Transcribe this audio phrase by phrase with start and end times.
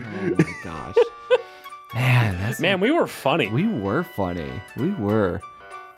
[0.00, 0.94] Oh my gosh.
[1.94, 3.48] Man, that's Man, we were funny.
[3.48, 4.50] we were funny.
[4.76, 5.40] We were.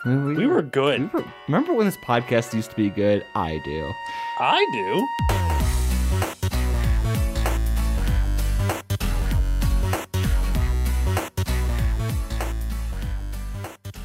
[0.06, 1.00] We, we We were good.
[1.00, 3.24] we were- remember when this podcast used to be good?
[3.34, 3.92] I do.
[4.38, 5.06] I do.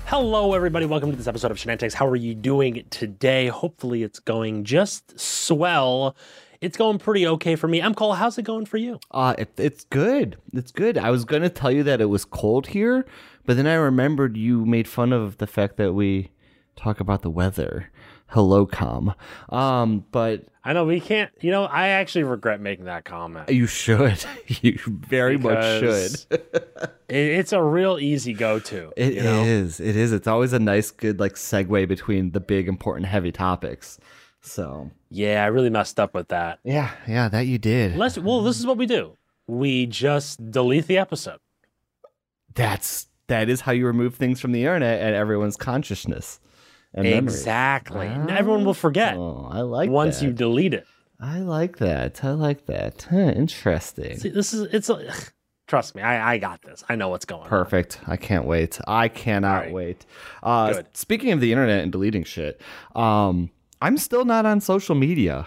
[0.07, 0.85] Hello, everybody.
[0.85, 1.93] Welcome to this episode of Shenantics.
[1.93, 3.47] How are you doing today?
[3.47, 6.15] Hopefully, it's going just swell.
[6.61, 7.81] It's going pretty okay for me.
[7.81, 8.13] I'm Cole.
[8.13, 8.99] How's it going for you?
[9.11, 10.37] Uh, it, it's good.
[10.53, 10.97] It's good.
[10.97, 13.05] I was gonna tell you that it was cold here,
[13.45, 16.31] but then I remembered you made fun of the fact that we
[16.75, 17.91] talk about the weather.
[18.27, 19.13] Hello, com.
[19.49, 21.31] Um, but I know we can't.
[21.41, 23.49] You know, I actually regret making that comment.
[23.49, 24.25] you should.
[24.47, 26.25] you very much should.
[26.31, 28.91] it- it's a real easy go-to.
[28.97, 29.43] It you know?
[29.43, 29.79] is.
[29.79, 30.11] It is.
[30.11, 33.99] It's always a nice, good like segue between the big, important, heavy topics.
[34.45, 36.59] So Yeah, I really messed up with that.
[36.63, 37.95] yeah, yeah, that you did.
[37.97, 38.17] Let's.
[38.17, 39.17] Well, this is what we do.
[39.47, 41.39] We just delete the episode.
[42.53, 46.39] That's that is how you remove things from the internet and everyone's consciousness
[46.93, 47.07] and.
[47.07, 48.07] Exactly.
[48.07, 50.25] Everyone will forget Oh, I like once that.
[50.27, 50.85] you delete it.
[51.19, 52.23] I like that.
[52.23, 53.07] I like that.
[53.09, 54.17] Huh, interesting.
[54.17, 54.67] See, this is.
[54.73, 54.89] It's.
[54.89, 55.11] A,
[55.67, 56.83] trust me, I, I got this.
[56.89, 57.47] I know what's going on.
[57.49, 57.99] Perfect.
[58.05, 58.79] I can't wait.
[58.87, 59.73] I cannot right.
[59.73, 60.05] wait.
[60.43, 60.87] Uh, Good.
[60.95, 62.61] speaking of the internet and deleting shit,
[62.95, 63.49] um,
[63.85, 65.45] I'm still not on social media.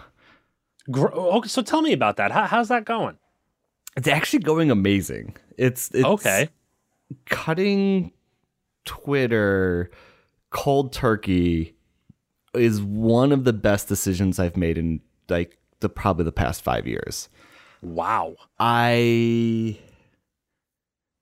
[0.96, 2.30] Okay, so tell me about that.
[2.30, 3.18] How, how's that going?
[3.96, 5.36] It's actually going amazing.
[5.56, 6.48] It's, it's Okay.
[7.26, 8.12] Cutting
[8.84, 9.90] Twitter
[10.50, 11.74] cold turkey
[12.54, 16.86] is one of the best decisions I've made in like the probably the past five
[16.86, 17.28] years.
[17.82, 18.36] Wow.
[18.60, 19.78] I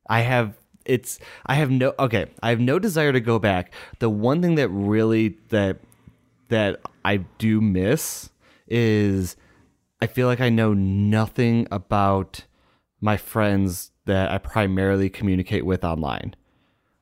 [0.06, 3.72] I have it's I have no okay, I have no desire to go back.
[4.00, 5.78] The one thing that really that
[6.48, 8.30] that I do miss
[8.68, 9.36] is
[10.00, 12.44] I feel like I know nothing about
[13.00, 16.34] my friends that I primarily communicate with online.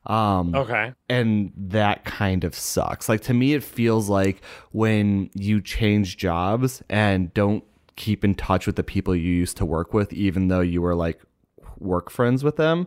[0.06, 0.92] Um Okay.
[1.08, 3.08] and that kind of sucks.
[3.08, 7.64] Like to me, it feels like when you change jobs and don't
[7.96, 10.94] keep in touch with the people you used to work with, even though you were
[10.94, 11.22] like
[11.78, 12.86] work friends with them.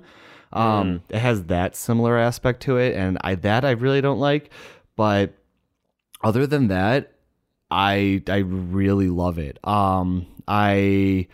[0.54, 4.52] Um, It has that similar aspect to it, and I that I really don't like.
[4.96, 5.34] But
[6.24, 7.14] other than that,
[7.70, 9.60] I I really love it.
[9.64, 11.28] Um, I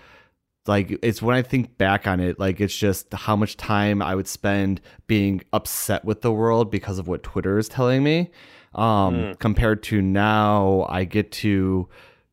[0.67, 4.15] like it's when I think back on it, like it's just how much time I
[4.15, 8.31] would spend being upset with the world because of what Twitter is telling me.
[8.75, 11.87] Um, compared to now, I get to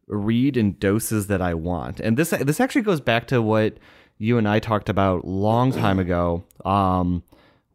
[0.06, 3.78] read in doses that I want, and this this actually goes back to what
[4.18, 6.44] you and I talked about long time ago.
[6.64, 7.22] Um,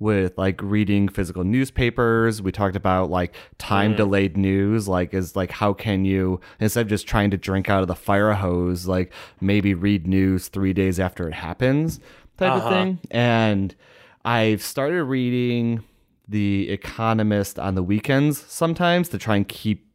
[0.05, 2.41] with like reading physical newspapers.
[2.41, 6.87] We talked about like time delayed news, like is like how can you instead of
[6.87, 9.11] just trying to drink out of the fire hose, like
[9.41, 11.99] maybe read news three days after it happens,
[12.37, 12.69] type of Uh-huh.
[12.69, 12.99] thing.
[13.11, 13.75] And
[14.23, 15.83] I've started reading
[16.27, 19.85] The Economist on the weekends sometimes to try and keep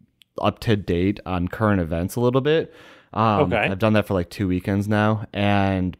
[0.41, 2.73] up to date on current events a little bit.
[3.13, 3.57] Um, Okay.
[3.71, 5.97] I've done that for like two weekends now, and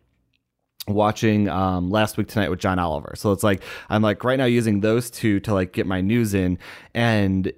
[0.89, 3.13] watching um last week tonight with John Oliver.
[3.17, 6.35] So it's like I'm like right now using those two to like get my news
[6.35, 6.59] in
[6.95, 7.53] and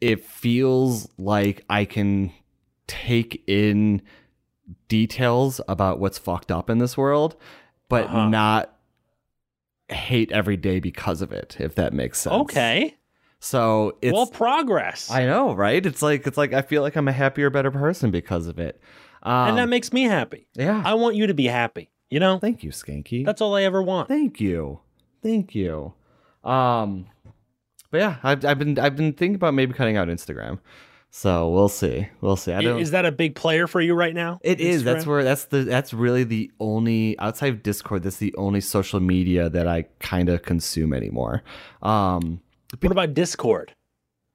[0.00, 2.32] it feels like I can
[2.86, 4.02] take in
[4.88, 7.36] details about what's fucked up in this world
[7.88, 8.28] but Uh-huh.
[8.28, 8.76] not
[9.88, 12.34] hate every day because of it if that makes sense.
[12.34, 12.96] Okay.
[13.40, 15.10] So it's well, progress.
[15.10, 15.84] I know, right?
[15.84, 18.80] It's like it's like I feel like I'm a happier better person because of it.
[19.22, 20.48] Um, and that makes me happy.
[20.54, 20.82] yeah.
[20.84, 21.90] I want you to be happy.
[22.10, 23.24] You know, Thank you, Skanky.
[23.24, 24.08] that's all I ever want.
[24.08, 24.80] Thank you,
[25.22, 25.94] thank you.
[26.44, 27.06] Um,
[27.90, 30.58] but yeah, I've, I've been I've been thinking about maybe cutting out Instagram.
[31.10, 32.52] So we'll see, we'll see.
[32.52, 32.80] I don't.
[32.80, 34.40] Is that a big player for you right now?
[34.42, 34.82] it is.
[34.84, 38.02] That's where that's the that's really the only outside of Discord.
[38.02, 41.42] That's the only social media that I kind of consume anymore.
[41.82, 42.40] Um,
[42.80, 43.74] What about Discord?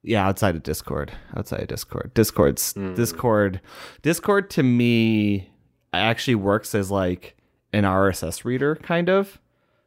[0.03, 2.93] yeah, outside of Discord, outside of Discord, Discord's Hmm.
[2.95, 3.59] Discord,
[4.01, 5.49] Discord to me
[5.91, 7.35] actually works as like
[7.73, 9.39] an RSS reader, kind of.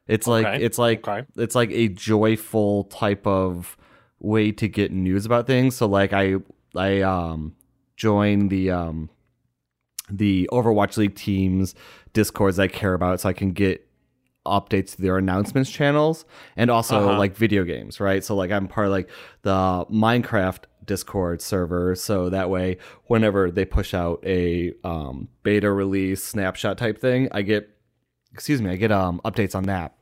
[0.07, 1.25] It's like it's like okay.
[1.37, 3.77] it's like a joyful type of
[4.19, 5.75] way to get news about things.
[5.75, 6.35] So like I
[6.75, 7.55] I um
[7.95, 9.09] join the um
[10.09, 11.73] the Overwatch League teams
[12.11, 13.87] discords I care about so I can get
[14.45, 16.25] updates to their announcements channels
[16.57, 17.17] and also Uh-huh.
[17.17, 18.21] like video games, right?
[18.23, 19.09] So like I'm part of like
[19.43, 26.21] the Minecraft Discord server, so that way whenever they push out a um, beta release
[26.21, 27.69] snapshot type thing, I get
[28.33, 29.95] excuse me, I get um updates on that.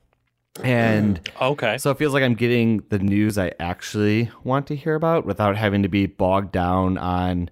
[0.64, 1.78] And Okay.
[1.78, 5.56] so it feels like I'm getting the news I actually want to hear about without
[5.56, 7.50] having to be bogged down on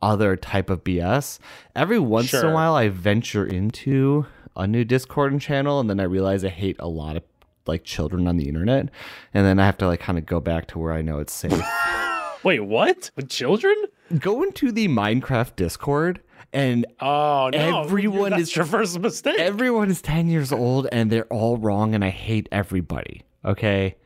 [0.00, 1.40] other type of BS.
[1.74, 4.26] Every once in a while I venture into
[4.56, 7.22] a new Discord channel, and then I realize I hate a lot of
[7.66, 8.88] like children on the internet,
[9.34, 11.32] and then I have to like kind of go back to where I know it's
[11.34, 11.60] safe.
[12.44, 13.10] Wait, what?
[13.16, 13.74] With children?
[14.20, 16.20] go into the Minecraft Discord,
[16.52, 17.82] and Oh no!
[17.84, 19.38] Everyone is- your first mistake.
[19.38, 23.22] everyone is ten years old, and they're all wrong, and I hate everybody.
[23.44, 23.96] Okay,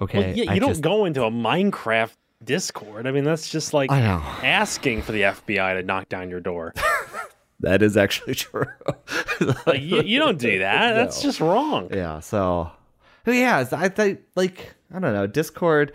[0.00, 0.18] okay.
[0.18, 2.14] well, yeah, I you don't just- go into a Minecraft
[2.44, 3.06] Discord.
[3.06, 4.00] I mean, that's just like I
[4.44, 6.72] asking for the FBI to knock down your door.
[7.60, 8.64] that is actually true.
[9.66, 10.92] Like, you, you don't do that.
[10.94, 11.88] That's just wrong.
[11.92, 12.20] Yeah.
[12.20, 12.70] So,
[13.26, 15.92] yeah, I think like I don't know Discord,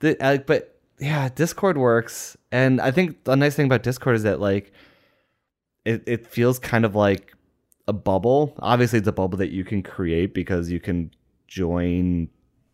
[0.00, 4.22] the, uh, but yeah, Discord works, and I think the nice thing about Discord is
[4.22, 4.72] that like
[5.84, 7.32] it it feels kind of like
[7.88, 8.54] a bubble.
[8.60, 11.10] Obviously, it's a bubble that you can create because you can
[11.48, 12.28] join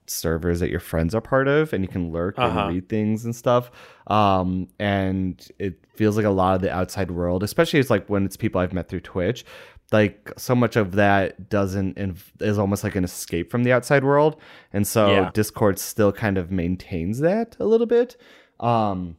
[0.07, 2.61] servers that your friends are part of and you can lurk Uh-huh.
[2.61, 3.71] and read things and stuff
[4.07, 8.25] um and it feels like a lot of the outside world especially it's like when
[8.25, 9.45] it's people i've met through twitch
[9.93, 14.03] like so much of that doesn't inv- is almost like an escape from the outside
[14.03, 14.41] world
[14.73, 15.31] and so Yeah.
[15.35, 18.17] discord still kind of maintains that a little bit
[18.61, 19.15] um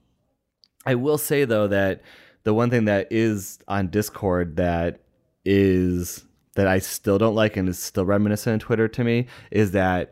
[0.87, 2.01] i will say though that
[2.49, 5.01] the one thing that is on discord that
[5.45, 6.25] is
[6.55, 10.11] that i still don't like and is still reminiscent of twitter to me is that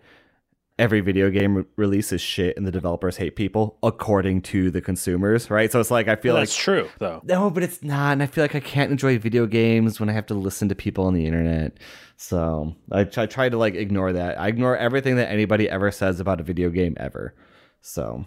[0.78, 4.80] every video game re- release is shit and the developers hate people according to the
[4.80, 7.22] consumers right so it's like i feel Well, like that's true, though.
[7.24, 8.12] no, but it's not.
[8.14, 10.76] And I feel like I can't enjoy video games when I have to listen to
[10.76, 11.80] people on the internet.
[12.18, 14.40] So I, I try to like ignore that.
[14.40, 17.34] I ignore everything that anybody ever says about a video game ever.
[17.82, 18.26] So,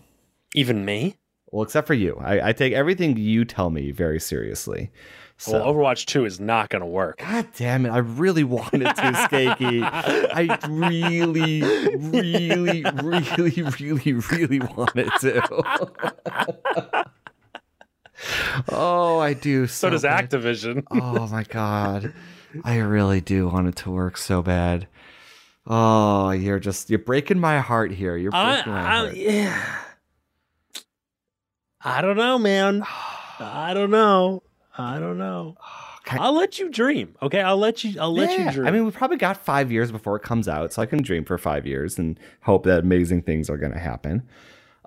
[0.56, 1.16] Even me.
[1.52, 4.90] Well, except for you, I, I take everything you tell me very seriously.
[5.36, 7.18] So, Well, Overwatch Two is not going to work.
[7.18, 7.90] God damn it.
[7.90, 9.82] I really wanted to, Skakey.
[9.82, 11.62] I really,
[11.96, 17.06] really, really, really, really wanted to.
[18.70, 19.66] oh, I do.
[19.66, 20.28] So, So does bad.
[20.30, 20.84] Activision.
[20.90, 22.12] Oh my god.
[22.64, 24.88] I really do want it to work so bad.
[25.66, 28.16] Oh, you're just you're breaking my heart here.
[28.16, 29.16] You're I, breaking my I, heart.
[29.16, 29.78] yeah.
[31.82, 32.84] I don't know, man.
[33.38, 34.42] I don't know.
[34.76, 35.56] I don't know.
[36.12, 37.14] I'll let you dream.
[37.22, 38.00] Okay, I'll let you.
[38.00, 38.66] I'll let you dream.
[38.66, 41.24] I mean, we probably got five years before it comes out, so I can dream
[41.24, 44.26] for five years and hope that amazing things are going to happen.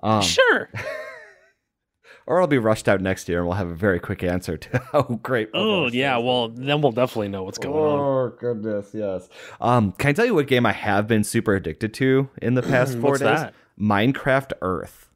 [0.02, 0.70] Um, sure.
[2.26, 4.78] or I'll be rushed out next year, and we'll have a very quick answer to
[4.92, 5.50] how great.
[5.54, 6.18] Oh yeah.
[6.18, 6.24] is.
[6.24, 8.00] Well, then we'll definitely know what's going on.
[8.00, 9.28] Oh goodness, yes.
[9.60, 12.62] Um, can I tell you what game I have been super addicted to in the
[12.74, 13.20] past four days?
[13.20, 13.54] that?
[13.80, 15.08] Minecraft Earth.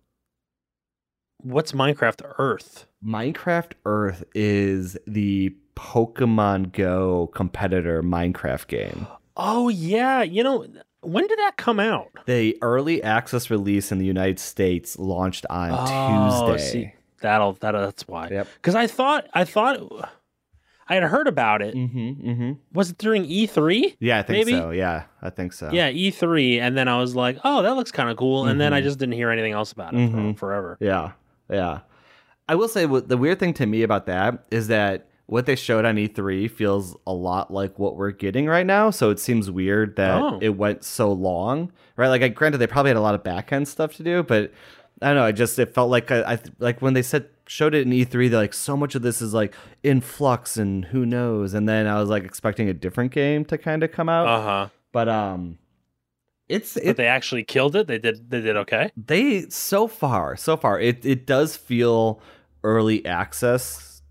[1.43, 2.87] What's Minecraft Earth?
[3.05, 9.06] Minecraft Earth is the Pokemon Go competitor Minecraft game.
[9.37, 10.23] Oh yeah.
[10.23, 10.67] You know,
[11.02, 12.08] when did that come out?
[12.26, 16.70] The early access release in the United States launched on Oh, Tuesday.
[16.70, 18.29] see, that'll that that's why.
[18.31, 18.49] Yep.
[18.56, 20.11] Because I thought I thought
[20.88, 21.76] I had heard about it.
[21.76, 22.52] Mm-hmm, mm-hmm.
[22.73, 23.94] Was it during E3?
[24.00, 24.58] Yeah, I think Maybe?
[24.58, 24.70] so.
[24.70, 25.70] Yeah, I think so.
[25.73, 28.73] Yeah, E3, and then I was like, "Oh, that looks kind of cool," and then
[28.75, 28.85] I Mhm.
[28.85, 30.32] just didn't hear anything else about it Mhm.
[30.35, 30.79] for forever.
[30.81, 31.12] Yeah,
[31.50, 31.81] yeah.
[32.49, 35.85] I will say the weird thing to me about that is that what they showed
[35.85, 38.89] on E3 feels a lot like what we're getting right now.
[38.91, 40.39] So it seems weird that Oh.
[40.41, 42.09] it went so long, right?
[42.09, 44.50] Like, I, granted, they probably had a lot of back end stuff to do, but
[45.03, 45.25] I don't know.
[45.25, 48.31] I just it felt like I, I like when they said showed it in E3,
[48.31, 51.53] they're like so much of this is like in flux and who knows.
[51.53, 54.43] And then I was like expecting a different game to kind of come out, Uh
[54.43, 54.69] huh.
[54.93, 55.59] but um,
[56.49, 57.87] it's But it they actually killed it.
[57.87, 58.31] They did.
[58.31, 58.90] They did okay.
[58.97, 62.21] they so far so far it it does feel
[62.64, 64.02] early access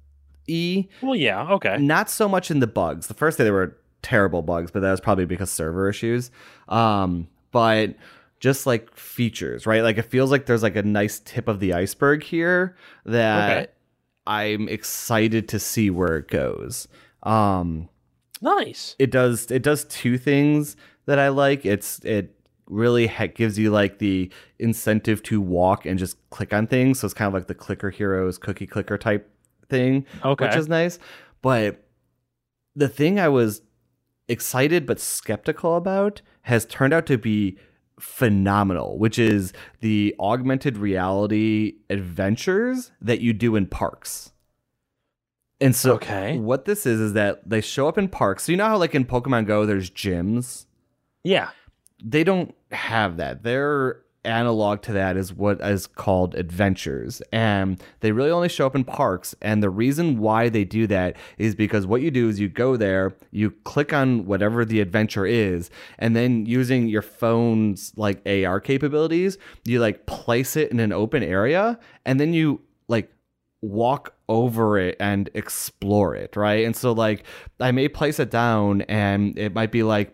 [0.47, 1.51] e Well, yeah.
[1.53, 1.77] Okay.
[1.77, 4.91] not so much in the bugs the first day there were terrible bugs but that
[4.91, 6.31] was probably because server issues
[6.69, 7.95] um but
[8.39, 11.73] just like features right like it feels like there's like a nice tip of the
[11.73, 13.71] iceberg here that Okay.
[14.27, 16.87] i'm excited to see where it goes
[17.23, 17.89] um
[18.41, 18.95] Nice.
[18.99, 20.77] it does it does two things
[21.07, 21.65] that I like.
[21.65, 22.35] It's it
[22.69, 26.99] really ha- gives you like the incentive to walk and just click on things.
[26.99, 29.29] So it's kind of like the clicker heroes cookie clicker type
[29.69, 30.45] thing, Okay.
[30.45, 30.99] which is nice.
[31.41, 31.83] But
[32.75, 33.61] the thing I was
[34.29, 37.57] excited but skeptical about has turned out to be
[37.99, 44.31] phenomenal, which is the augmented reality adventures that you do in parks.
[45.59, 46.37] And so Okay.
[46.37, 48.43] what this is is that they show up in parks.
[48.43, 50.66] So you know how like in Pokemon Go there's gyms?
[51.27, 51.49] Yeah.
[52.01, 53.43] They don't have that.
[53.43, 57.21] Their analog to that is what is called adventures.
[57.33, 59.35] And they really only show up in parks.
[59.41, 62.77] And the reason why they do that is because what you do is you go
[62.77, 65.69] there, you click on whatever the adventure is,
[65.99, 71.23] and then using your phone's like AR capabilities, you like place it in an open
[71.23, 73.11] area, and then you like
[73.61, 76.65] walk over it and explore it, right?
[76.65, 77.23] And so like
[77.59, 80.13] I may place it down and it might be like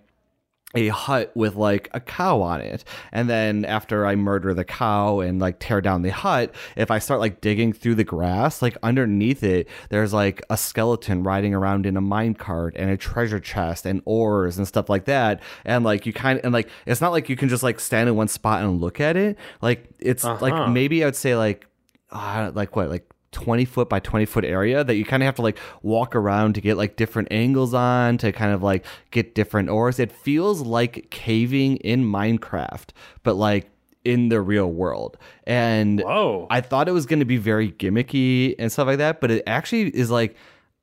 [0.75, 2.84] a hut with like a cow on it.
[3.12, 7.00] And then after I murder the cow and like tear down the hut, if I
[7.00, 11.86] start like digging through the grass, like underneath it, there's like a skeleton riding around
[11.86, 15.42] in a minecart and a treasure chest and ores and stuff like that.
[15.63, 18.10] And like you kind of, and like, it's not like you can just like stand
[18.10, 19.38] in one spot and look at it.
[19.62, 20.38] Like it's Uh-huh.
[20.42, 21.68] like maybe I would say like,
[22.12, 25.36] uh, like what, like 20 foot by 20 foot area that you kind of have
[25.36, 29.36] to like walk around to get like different angles on to kind of like get
[29.36, 30.00] different ores.
[30.00, 32.90] It feels like caving in Minecraft,
[33.24, 33.70] but like
[34.06, 35.18] in the real world.
[35.46, 36.48] And Whoa.
[36.50, 39.44] I thought it was going to be very gimmicky and stuff like that, but it
[39.48, 40.36] actually is like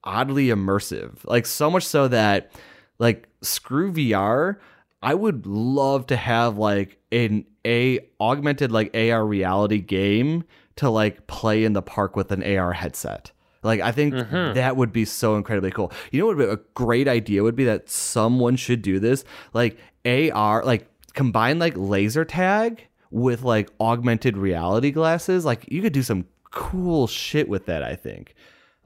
[0.05, 1.19] oddly immersive.
[1.25, 2.53] Like so much so that
[2.99, 4.57] like screw VR,
[5.03, 10.45] I would love to have like an a augmented like AR reality game
[10.81, 13.31] to like play in the park with an AR headset.
[13.63, 15.93] Like I think that would be so incredibly cool.
[16.11, 19.23] You know what a great idea would be that someone should do this
[19.53, 25.45] like AR like combine like laser tag with like augmented reality glasses.
[25.45, 28.35] Like you could do some cool shit with that, I think.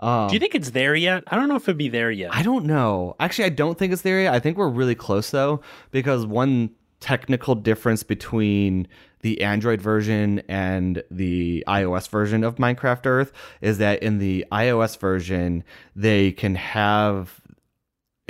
[0.00, 1.22] Um, Do you think it's there yet?
[1.28, 2.34] I don't know if it'd be there yet.
[2.34, 3.14] I don't know.
[3.20, 4.34] Actually, I don't think it's there yet.
[4.34, 5.60] I think we're really close though,
[5.92, 6.70] because one
[7.04, 8.88] technical difference between
[9.20, 13.30] the Android version and the iOS version of Minecraft Earth
[13.60, 17.42] is that in the iOS version, they can have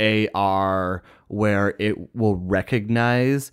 [0.00, 3.52] AR where it will recognize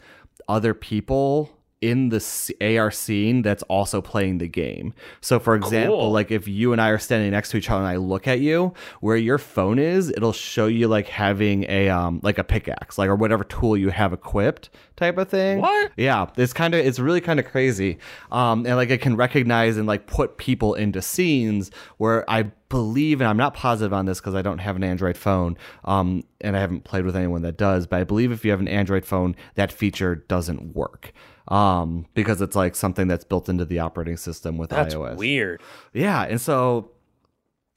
[0.50, 1.52] other people
[1.82, 4.94] in the AR scene that's also playing the game.
[5.20, 6.12] So, for example, Cool.
[6.12, 8.40] like if you and I are standing next to each other and I look at
[8.40, 12.98] you, where your phone is, it'll show you like having a um like a pickaxe,
[12.98, 15.60] like or whatever tool you have equipped, type of thing.
[15.60, 15.92] What?
[15.98, 17.98] Yeah, it's kind of it's really kind of crazy.
[18.32, 23.20] Um, and like it can recognize and like put people into scenes where I believe,
[23.20, 26.56] and I'm not positive on this because I don't have an Android phone, um, and
[26.56, 29.04] I haven't played with anyone that does, but I believe if you have an Android
[29.06, 31.12] phone, that feature doesn't work.
[31.52, 35.18] Um, because it's like something that's built into the operating system with That's iOS.
[35.18, 35.62] weird.
[35.94, 36.92] Yeah, and so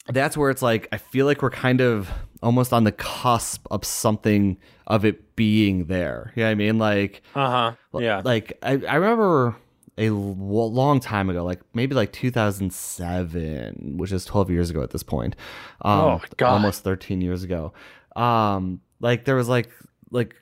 [0.08, 2.08] that's where it's like I feel like we're kind of
[2.42, 6.32] almost on the cusp of something of it being there.
[6.36, 6.78] You know I mean?
[6.78, 7.50] Like Uh
[7.92, 8.00] huh.
[8.00, 8.22] Yeah.
[8.24, 9.56] like I, I remember
[9.98, 15.02] a long time ago, like maybe like 2007, which is 12 years ago at this
[15.02, 15.36] point.
[15.82, 16.52] Um, Oh, God.
[16.52, 17.72] almost 13 years ago.
[18.16, 19.70] Um, like there was like
[20.10, 20.34] like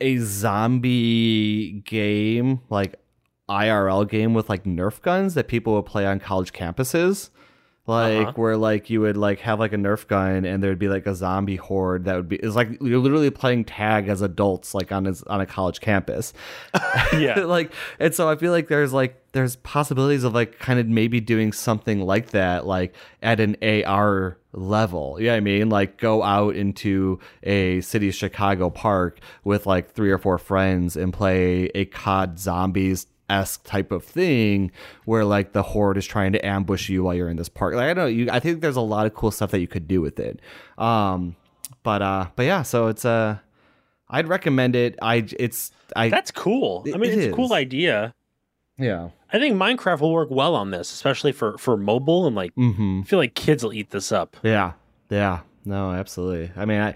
[0.00, 2.96] a zombie game, like
[3.48, 7.30] IRL game with like Nerf guns that people would play on college campuses.
[7.86, 8.32] Like Uh-huh.
[8.36, 11.14] where like you would like have like a Nerf gun and there'd be like a
[11.14, 15.06] zombie horde that would be it's like you're literally playing tag as adults like on
[15.06, 16.32] a, on a college campus.
[17.18, 17.40] yeah.
[17.40, 21.20] like and so I feel like there's like there's possibilities of like kind of maybe
[21.20, 25.16] doing something like that like at an AR level.
[25.20, 25.68] You know what I mean?
[25.68, 31.12] Like go out into a city Chicago park with like three or four friends and
[31.12, 34.70] play a COD zombies esque type of thing
[35.06, 37.74] where like the horde is trying to ambush you while you're in this park.
[37.74, 39.66] Like I don't know, you I think there's a lot of cool stuff that you
[39.68, 40.40] could do with it.
[40.78, 41.36] Um
[41.82, 43.38] but uh but yeah, so it's uh
[44.08, 44.98] I'd recommend it.
[45.00, 46.84] I it's I That's cool.
[46.94, 48.14] I mean, it it's a cool idea.
[48.78, 49.08] yeah.
[49.32, 52.54] I think Minecraft will work well on this, especially for for mobile and like.
[52.54, 53.00] Mhm.
[53.00, 54.36] I feel like kids will eat this up.
[54.42, 54.72] Yeah.
[55.10, 55.40] Yeah.
[55.64, 56.52] No, absolutely.
[56.56, 56.94] I mean, I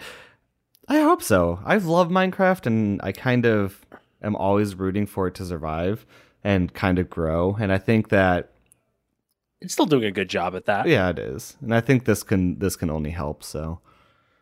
[0.88, 1.58] I hope so.
[1.64, 3.84] I've loved Minecraft and I kind of
[4.22, 6.06] am always rooting for it to survive
[6.44, 7.56] and kind of grow.
[7.60, 8.50] And I think that
[9.60, 10.86] It's still doing a good job at that.
[10.86, 11.56] yeah, it is.
[11.60, 13.80] And I think this can this can only help, so.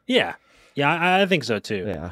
[0.06, 0.34] Yeah.
[0.74, 1.84] Yeah, I, I think so too.
[1.86, 2.10] Yeah.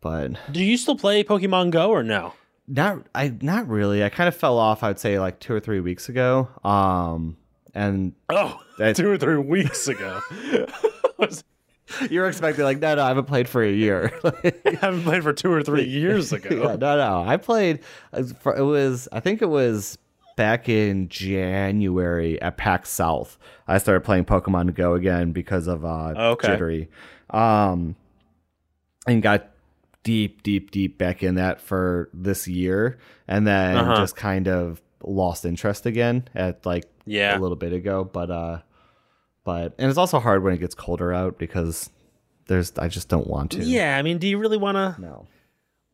[0.00, 2.32] But Do you still play Pokemon Go or no?
[2.68, 4.02] not I not really.
[4.02, 6.48] I kind of fell off, I would say like 2 or 3 weeks ago.
[6.64, 7.36] Um
[7.74, 10.20] and Oh, That- two or three weeks ago.
[12.10, 14.12] You're expecting like no no, I haven't played for a year.
[14.24, 16.48] I haven't played for two or three years ago.
[16.50, 17.22] yeah, no, no.
[17.26, 17.80] I played.
[18.12, 18.22] uh,
[18.56, 19.08] It was.
[19.12, 19.98] I think it was
[20.36, 23.38] back in January at PAX South.
[23.68, 26.48] I started playing Pokemon Go again because of uh, Okay.
[26.48, 26.88] Jittery,
[27.30, 27.96] um,
[29.06, 29.48] and got
[30.02, 33.96] deep, deep, deep back in that for this year, and then Uh-huh.
[33.96, 37.38] just kind of lost interest again at like Yeah.
[37.38, 38.04] a little bit ago.
[38.04, 38.58] But uh,
[39.46, 41.88] but and it's also hard when it gets colder out because
[42.48, 43.62] there's I just don't want to.
[43.64, 45.26] Yeah, I mean, do you really want to No.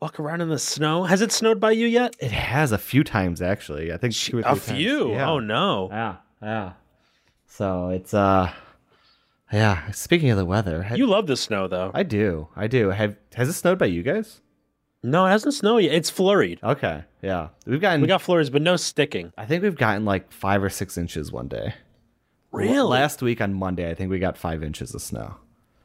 [0.01, 1.05] walk around in the snow?
[1.05, 2.17] Has it snowed by you yet?
[2.19, 3.93] It has a few times actually.
[3.93, 5.13] I think two or three A few.
[5.13, 5.31] Yeah.
[5.31, 5.89] Oh no.
[5.93, 6.73] Yeah, yeah.
[7.47, 8.51] So it's uh,
[9.53, 9.91] yeah.
[9.93, 11.91] Speaking of the weather, You love the snow though.
[11.95, 12.89] I do, I do.
[12.89, 14.41] Have has it snowed by you guys?
[15.05, 15.95] No, it hasn't snowed yet.
[15.95, 16.59] It's flurried.
[16.63, 17.49] Okay, yeah.
[17.67, 18.01] We've gotten.
[18.01, 19.33] We got flurries, but no sticking.
[19.37, 21.75] I think we've gotten like five or six inches one day.
[22.53, 22.77] Really?
[22.89, 25.37] Last week on Monday, I think we got five inches of snow.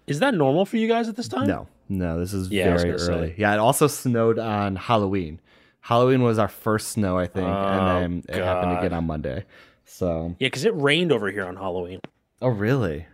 [0.06, 1.48] Is that normal for you guys at this time?
[1.48, 3.30] No, no, this is Yeah, very early.
[3.30, 3.36] say.
[3.38, 5.40] Yeah, it also snowed on Halloween.
[5.82, 9.06] Halloween was our first snow, I think, and oh, then it happened Oh, again on
[9.06, 9.46] Monday.
[9.86, 12.02] So, Yeah, because it rained over here on Halloween.
[12.42, 13.06] oh really?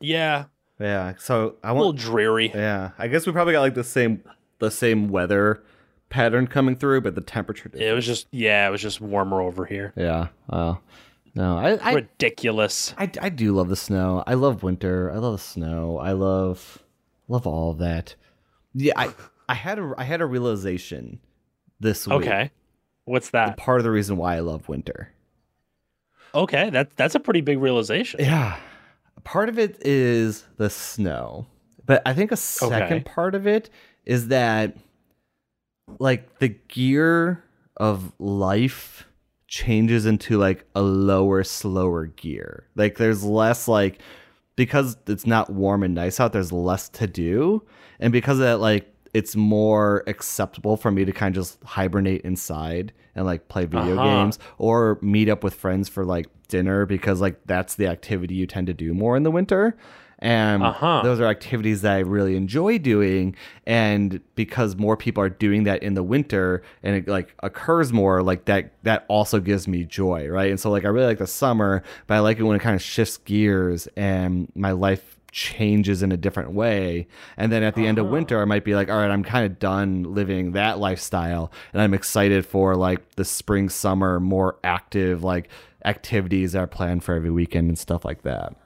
[0.00, 0.44] Yeah,
[0.78, 1.14] Yeah.
[1.18, 1.98] So I a little want.
[1.98, 2.50] dreary.
[2.54, 4.22] Yeah, I guess we probably got like the same
[4.58, 5.62] the same weather
[6.08, 7.68] pattern coming through, but the temperature.
[7.68, 7.86] Different.
[7.90, 9.92] It was just yeah, it was just warmer over here.
[9.96, 10.28] Yeah.
[10.48, 10.82] Well,
[11.36, 12.94] no, I I, Ridiculous.
[12.98, 14.24] I I do love the snow.
[14.26, 15.12] I love winter.
[15.12, 15.98] I love the snow.
[15.98, 16.82] I love
[17.28, 18.14] love all of that.
[18.74, 19.14] Yeah, I
[19.48, 21.20] I had a I had a realization
[21.78, 22.16] this week.
[22.16, 22.50] Okay,
[23.04, 23.56] what's that?
[23.56, 25.12] Part of the reason why I love winter.
[26.34, 28.20] Okay, that that's a pretty big realization.
[28.20, 28.58] Yeah.
[29.24, 31.46] Part of it is the snow.
[31.84, 33.00] But I think a second Okay.
[33.00, 33.70] part of it
[34.04, 34.76] is that
[35.98, 37.42] like the gear
[37.76, 39.06] of life
[39.48, 42.66] changes into like a lower slower gear.
[42.74, 44.00] Like there's less like
[44.56, 47.62] because it's not warm and nice out there's less to do
[48.00, 52.22] and because of that like it's more acceptable for me to kind of just hibernate
[52.22, 54.04] inside and like play video Uh-huh.
[54.24, 58.46] games or meet up with friends for like dinner because like that's the activity you
[58.46, 59.76] tend to do more in the winter
[60.18, 61.02] and Uh-huh.
[61.02, 63.36] those are activities that I really enjoy doing.
[63.66, 68.22] And because more people are doing that in the winter and it like occurs more
[68.22, 70.50] like that that also gives me joy right?
[70.50, 72.74] And so like I really like the summer but I like it when it kind
[72.74, 77.06] of shifts gears and my life changes in a different way.
[77.36, 79.44] And then at the end of winter I might be like all right I'm kind
[79.44, 81.52] of done living that lifestyle.
[81.74, 85.48] And I'm excited for like the spring summer more active like
[85.84, 88.56] activities that are planned for every weekend and stuff like that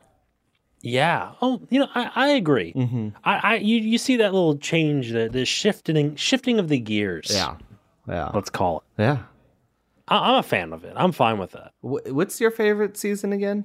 [0.82, 1.32] Yeah.
[1.42, 2.72] Oh, you know, I, I agree.
[2.72, 3.08] Mm-hmm.
[3.24, 7.30] I, I you, you see that little change, the the shifting shifting of the gears.
[7.30, 7.56] yeah
[8.08, 9.02] yeah Let's call it.
[9.02, 9.18] yeah
[10.08, 10.92] I, I'm a fan of it.
[10.96, 11.72] I'm fine with that.
[11.82, 13.64] Wh- What's your favorite season again?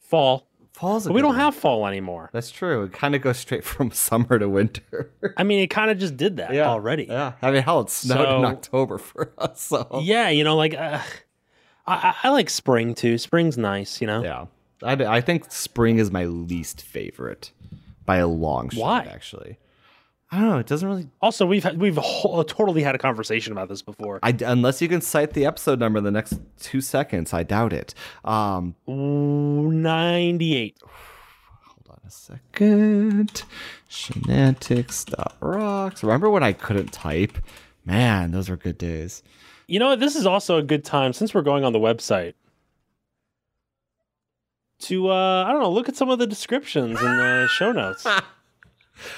[0.00, 0.46] Fall.
[0.72, 1.08] Fall's.
[1.08, 1.38] We don't one.
[1.40, 2.30] have fall anymore.
[2.32, 2.84] That's true.
[2.84, 5.12] It kind of goes straight from summer to winter.
[5.36, 7.04] I mean, it kind of just did that already.
[7.04, 7.32] Yeah.
[7.42, 9.60] I mean, hell, it snowed in October for us.
[9.62, 11.00] So Yeah, you know, like uh,
[11.86, 13.18] I I like spring too.
[13.18, 14.22] Spring's nice, you know.
[14.22, 14.46] yeah,
[14.82, 17.52] I, I think spring is my least favorite
[18.06, 18.80] by a long shot.
[18.80, 19.04] Why?
[19.04, 19.58] Actually,
[20.30, 20.58] I don't know.
[20.58, 21.08] It doesn't really.
[21.20, 24.20] Also, we've had, we've whole, totally had a conversation about this before.
[24.22, 27.72] I, unless you can cite the episode number in the next two seconds, I doubt
[27.72, 27.94] it.
[28.24, 30.78] Um, Ninety-eight.
[30.82, 33.42] hold on a second.
[33.90, 36.02] Shenantics.rocks.
[36.02, 37.38] Remember when I couldn't type?
[37.84, 39.22] Man, those were good days.
[39.66, 40.00] You know what?
[40.00, 42.34] This is also a good time since we're going on the website
[44.82, 48.06] to uh I don't know, look at some of the descriptions and the show notes.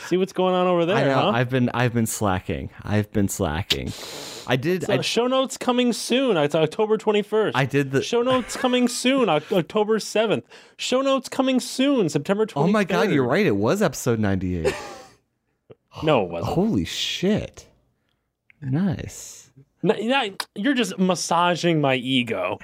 [0.07, 1.14] See what's going on over there, I know.
[1.14, 1.31] huh?
[1.31, 2.70] I've been I've been slacking.
[2.83, 3.92] I've been slacking.
[4.46, 4.85] I did.
[4.85, 6.37] So I, show notes coming soon.
[6.37, 7.53] It's October 21st.
[7.55, 8.03] I did the.
[8.03, 10.42] Show notes coming soon, October 7th.
[10.77, 12.53] Show notes coming soon, September 23rd.
[12.57, 13.46] oh my god, you're right.
[13.46, 14.75] It was episode 98.
[16.03, 16.55] No, it wasn't.
[16.55, 17.66] Holy shit.
[18.62, 19.51] Nice.
[19.83, 22.59] No, no, you're just massaging my ego.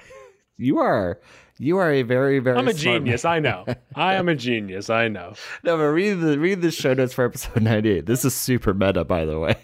[0.57, 1.21] You are.
[1.59, 2.57] You are a very very.
[2.59, 3.25] I'm a genius.
[3.25, 3.65] I know.
[3.95, 4.91] I am a genius.
[4.91, 5.35] I know.
[5.65, 8.07] No, but read the read the show notes for episode 98.
[8.07, 9.57] This is super meta, by the way.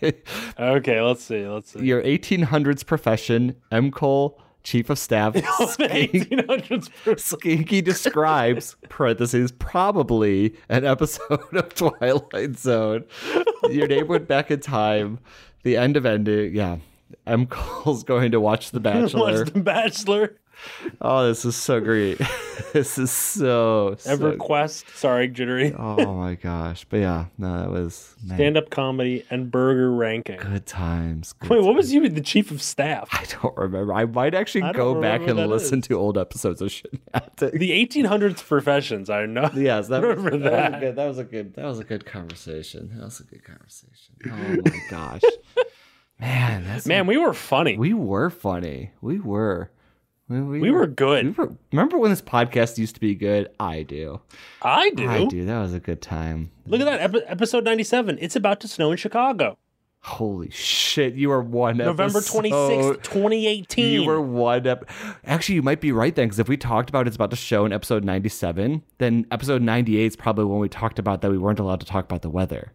[0.58, 1.46] Okay, let's see.
[1.46, 1.84] Let's see.
[1.84, 3.90] Your 1800s profession, M.
[3.92, 12.56] Cole, chief of staff, Skink- 1800s per- Skinky describes parentheses probably an episode of Twilight
[12.58, 13.04] Zone.
[13.70, 15.20] Your name went back in time.
[15.62, 16.54] The end of ending.
[16.54, 16.78] Yeah.
[17.26, 17.46] M.
[17.46, 19.20] Cole's going to watch The Bachelor.
[19.44, 20.36] Watch The Bachelor.
[21.00, 22.18] Oh, this is so great.
[22.72, 24.96] this is so, so EverQuest.
[24.96, 25.74] Sorry, jittery.
[25.76, 26.84] Oh my gosh.
[26.88, 30.38] But yeah, no, that was Stand up comedy and burger ranking.
[30.38, 31.32] good times.
[31.34, 33.08] good Wait, what was you the chief of staff?
[33.12, 33.92] I don't remember.
[33.92, 35.88] I might actually I go back and listen is.
[35.88, 37.36] to old episodes of Shenanigans.
[37.38, 39.10] The 1800s professions.
[39.10, 39.50] I know.
[39.64, 40.72] Yes, that, was, Remember that, that.
[40.72, 40.96] was a good.
[40.96, 41.54] That was a good.
[41.54, 42.90] That was a good conversation.
[42.94, 44.14] That was a good conversation.
[44.26, 45.22] Oh my gosh,
[46.20, 47.76] man, that's Man, we were funny.
[47.78, 48.92] we were funny.
[49.00, 49.70] We were.
[50.28, 51.24] We, We were good.
[51.26, 53.48] we were- remember when this podcast used to be good?
[53.60, 54.20] I do.
[54.62, 55.08] I do.
[55.08, 55.44] I do.
[55.44, 56.50] That was a good time.
[56.66, 57.00] Look at that.
[57.00, 58.18] Epi- episode 97.
[58.20, 59.58] It's about to snow in Chicago.
[60.00, 61.14] Holy shit!
[61.14, 61.78] You were one.
[61.78, 64.02] November 26th, 2018.
[64.02, 64.66] You were one.
[64.66, 64.84] Ep-
[65.24, 67.64] Actually, you might be right then, because if we talked about it's about to show
[67.64, 71.58] in episode ninety-seven, then episode ninety-eight is probably when we talked about that we weren't
[71.58, 72.72] allowed to talk about the weather.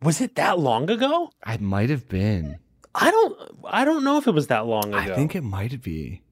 [0.00, 1.30] Was it that long ago?
[1.44, 2.58] I might have been.
[2.94, 4.98] I don't I don't know if it was that long ago.
[4.98, 6.22] I think it might be.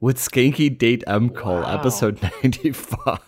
[0.00, 1.30] With Skanky Date M.
[1.30, 1.78] Cole, Wow.
[1.78, 3.18] episode 95.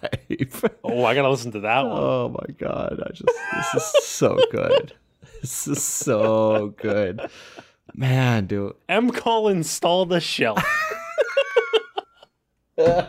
[0.84, 1.96] Oh, I got to listen to that one.
[1.98, 3.00] oh my god.
[3.02, 3.24] I just
[3.72, 4.92] this is so good.
[5.42, 7.20] This is so good.
[7.94, 8.74] Man, dude.
[8.88, 9.10] M.
[9.10, 10.62] Cole install the shelf.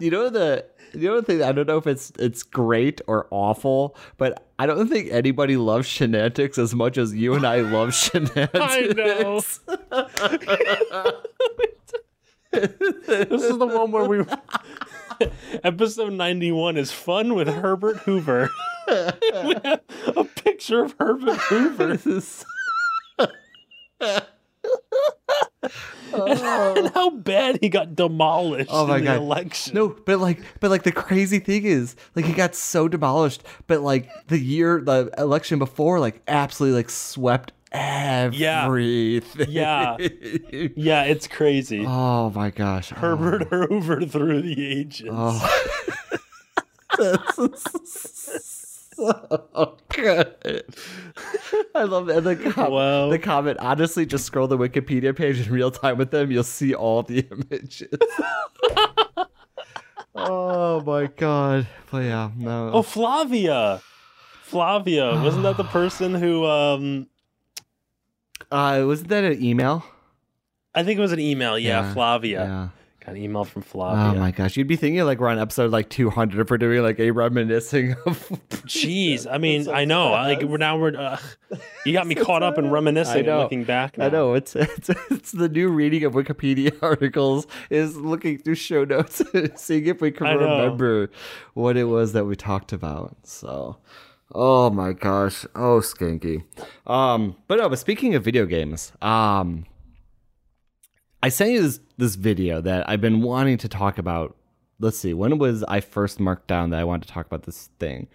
[0.00, 0.64] you know the
[0.96, 5.10] the thing I don't know if it's it's great or awful, but I don't think
[5.12, 8.50] anybody loves shenanigans as much as you and I love shenanigans.
[8.54, 9.40] I know.
[12.52, 14.24] this is the one where we.
[15.64, 18.50] Episode 91 is fun with Herbert Hoover.
[18.86, 19.80] we have
[20.14, 21.96] a picture of Herbert Hoover.
[26.12, 29.16] and how bad he got demolished Oh my in the God.
[29.18, 29.74] election.
[29.74, 33.80] No, but like, but like the crazy thing is, like he got so demolished, but
[33.80, 39.46] like the year, the election before, like absolutely like swept everything.
[39.48, 39.96] Yeah.
[39.98, 41.84] Yeah, it's crazy.
[41.86, 42.90] oh my gosh.
[42.90, 43.66] Herbert oh.
[43.68, 45.08] Hoover through the ages.
[45.10, 45.62] Oh.
[49.52, 50.64] so good.
[51.74, 52.16] I love it.
[52.18, 53.10] And the, com- Wow.
[53.10, 56.30] the comment, honestly, just scroll the Wikipedia page in real time with them.
[56.30, 57.88] You'll see all the images.
[60.14, 61.66] oh my god.
[61.90, 62.70] But yeah, no.
[62.72, 63.80] Oh, Flavia.
[64.42, 65.20] Flavia.
[65.22, 67.06] Wasn't that the person who um
[68.50, 69.84] Uh, wasn't that an email?
[70.74, 71.58] I think it was an email.
[71.58, 72.44] Yeah, Yeah, Flavia.
[72.44, 72.68] Yeah.
[73.06, 73.86] Got an email from Flo.
[73.86, 74.56] Oh my gosh.
[74.56, 77.92] You'd be thinking like we're on episode like 200 if we're doing like a reminiscing
[78.04, 78.18] of.
[78.66, 80.10] Jeez, I mean, so I know.
[80.10, 80.40] fast.
[80.40, 80.96] Like we're now we're.
[80.96, 81.16] Uh,
[81.84, 83.96] you got me caught up in reminiscing and looking back.
[84.00, 88.84] I know it's, it's it's the new reading of Wikipedia articles is looking through show
[88.84, 89.22] notes,
[89.54, 91.08] seeing if we can remember
[91.54, 93.16] what it was that we talked about.
[93.22, 93.76] So,
[94.34, 96.42] oh my gosh, oh skanky.
[96.88, 99.64] Um, but no, but speaking of video games, um,
[101.22, 104.36] I sent you this this video that I've been wanting to talk about.
[104.78, 107.70] Let's see, when was I first marked down that I wanted to talk about this
[107.78, 108.08] thing?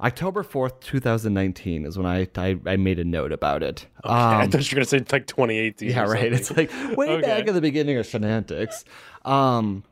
[0.00, 3.86] October fourth, two thousand nineteen, is when I, I I made a note about it.
[4.04, 5.88] Okay, I Um, thought you were gonna say like 2018.
[5.88, 6.32] yeah, right.
[6.32, 7.20] It's like way Okay.
[7.22, 8.82] back at the beginning of Shenantics.
[9.24, 9.84] Um,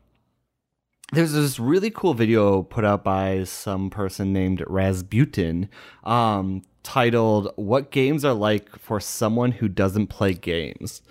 [1.13, 5.69] there's this really cool video put out by some person named Razbuten,
[6.03, 11.01] um, titled "What Games Are Like for Someone Who Doesn't Play Games."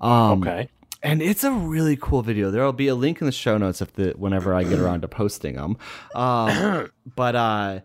[0.00, 0.68] Um, okay.
[1.02, 2.50] And it's a really cool video.
[2.50, 5.08] There'll be a link in the show notes if the whenever I get around to
[5.08, 5.76] posting them.
[6.14, 7.80] Um, but uh,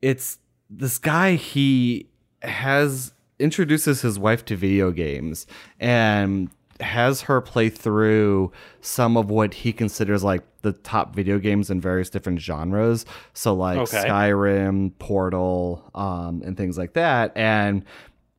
[0.00, 0.38] it's
[0.68, 1.34] this guy.
[1.34, 2.08] He
[2.42, 5.46] has introduces his wife to video games
[5.80, 11.70] and has her play through some of what he considers like the top video games
[11.70, 13.04] in various different genres.
[13.34, 14.04] So like Okay.
[14.04, 17.32] Skyrim, Portal, um, and things like that.
[17.36, 17.84] And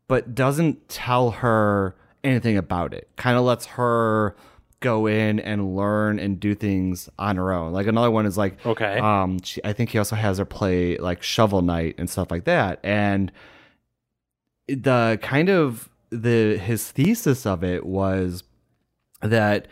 [0.08, 3.10] but doesn't tell her anything about it.
[3.16, 4.36] Kind of lets her
[4.80, 7.72] go in and learn and do things on her own.
[7.72, 9.00] Like another one is like Okay.
[9.00, 12.44] um she, I think he also has her play like Shovel Knight and stuff like
[12.46, 12.80] that.
[12.84, 13.32] And
[14.68, 18.44] the kind of the his thesis of it was
[19.22, 19.68] that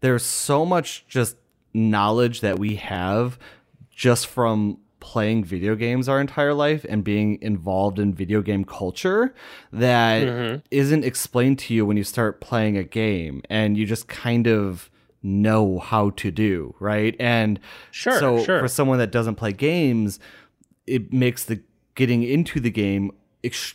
[0.00, 1.36] there's so much just
[1.72, 3.38] knowledge that we have
[3.90, 9.34] just from playing video games our entire life and being involved in video game culture
[9.72, 10.62] that Mhm.
[10.70, 14.90] not explained to you when you start playing a game and you just kind of
[15.22, 17.14] know how to do, right?
[17.18, 17.58] And
[17.90, 18.60] Sure, so sure.
[18.60, 20.18] for someone that doesn't play games,
[20.86, 21.60] it makes the
[21.94, 23.10] getting into the game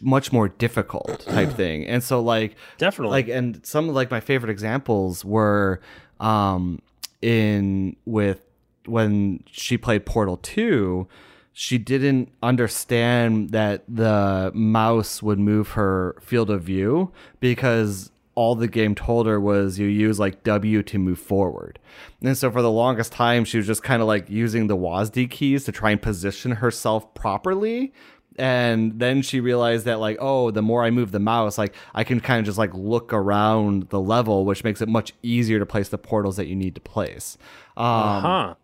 [0.02, 1.86] much more difficult type thing.
[1.88, 3.12] And so like Definitely.
[3.12, 5.82] like and some of like my favorite examples were
[6.20, 6.82] um
[7.22, 8.42] in with
[8.86, 11.08] when she played Portal 2
[11.54, 18.68] she didn't understand that the mouse would move her field of view because all the
[18.68, 21.78] game told her was you use like W to move forward.
[22.22, 25.30] And so for the longest time, she was just kind of like using the WASD
[25.30, 27.94] keys to try and position herself properly.
[28.38, 32.06] And then she realized that like, oh, the more I move the mouse, like I
[32.06, 35.66] can kind of just like look around the level, which makes it much easier to
[35.66, 37.38] place the portals that you need to place.
[37.76, 38.56] Um, huh.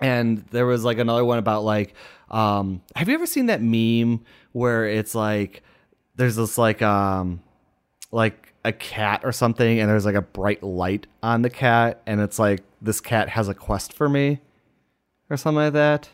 [0.00, 1.94] And there was like another one about like
[2.30, 5.62] um have you ever seen that meme where it's like
[6.16, 7.40] there's this like um
[8.12, 12.20] like a cat or something and there's like a bright light on the cat and
[12.20, 14.40] it's like this cat has a quest for me
[15.28, 16.08] or something like that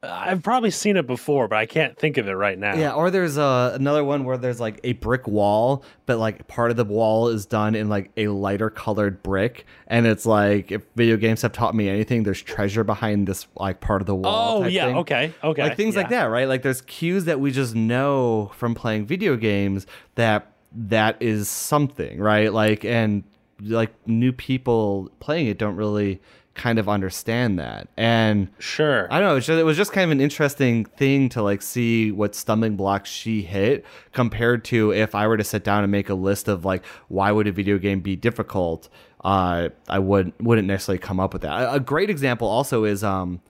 [0.00, 2.76] I've probably seen it before, but I can't think of it right now.
[2.76, 6.70] yeah or there's uh, another one where there's like a brick wall but like part
[6.70, 10.82] of the wall is done in like a lighter colored brick and it's like if
[10.94, 14.62] video games have taught me anything there's treasure behind this like part of the wall
[14.62, 14.86] Oh yeah.
[14.86, 14.96] thing.
[14.98, 15.32] Okay.
[15.42, 15.62] Okay.
[15.64, 16.46] like things like that, right?
[16.46, 19.84] Like there's cues that we just know from playing video games
[20.14, 22.52] that that is something, right?
[22.52, 23.24] Like and
[23.60, 26.20] like new people playing it don't really
[26.58, 27.88] kind of understand that.
[27.96, 29.06] And Sure.
[29.10, 29.32] I don't know.
[29.32, 32.34] It was, just, it was just kind of an interesting thing to like see what
[32.34, 36.14] stumbling blocks she hit compared to if I were to sit down and make a
[36.14, 38.88] list of like why would a video game be difficult.
[39.24, 41.74] Uh, I would wouldn't necessarily come up with that.
[41.74, 43.40] A, great example also is um,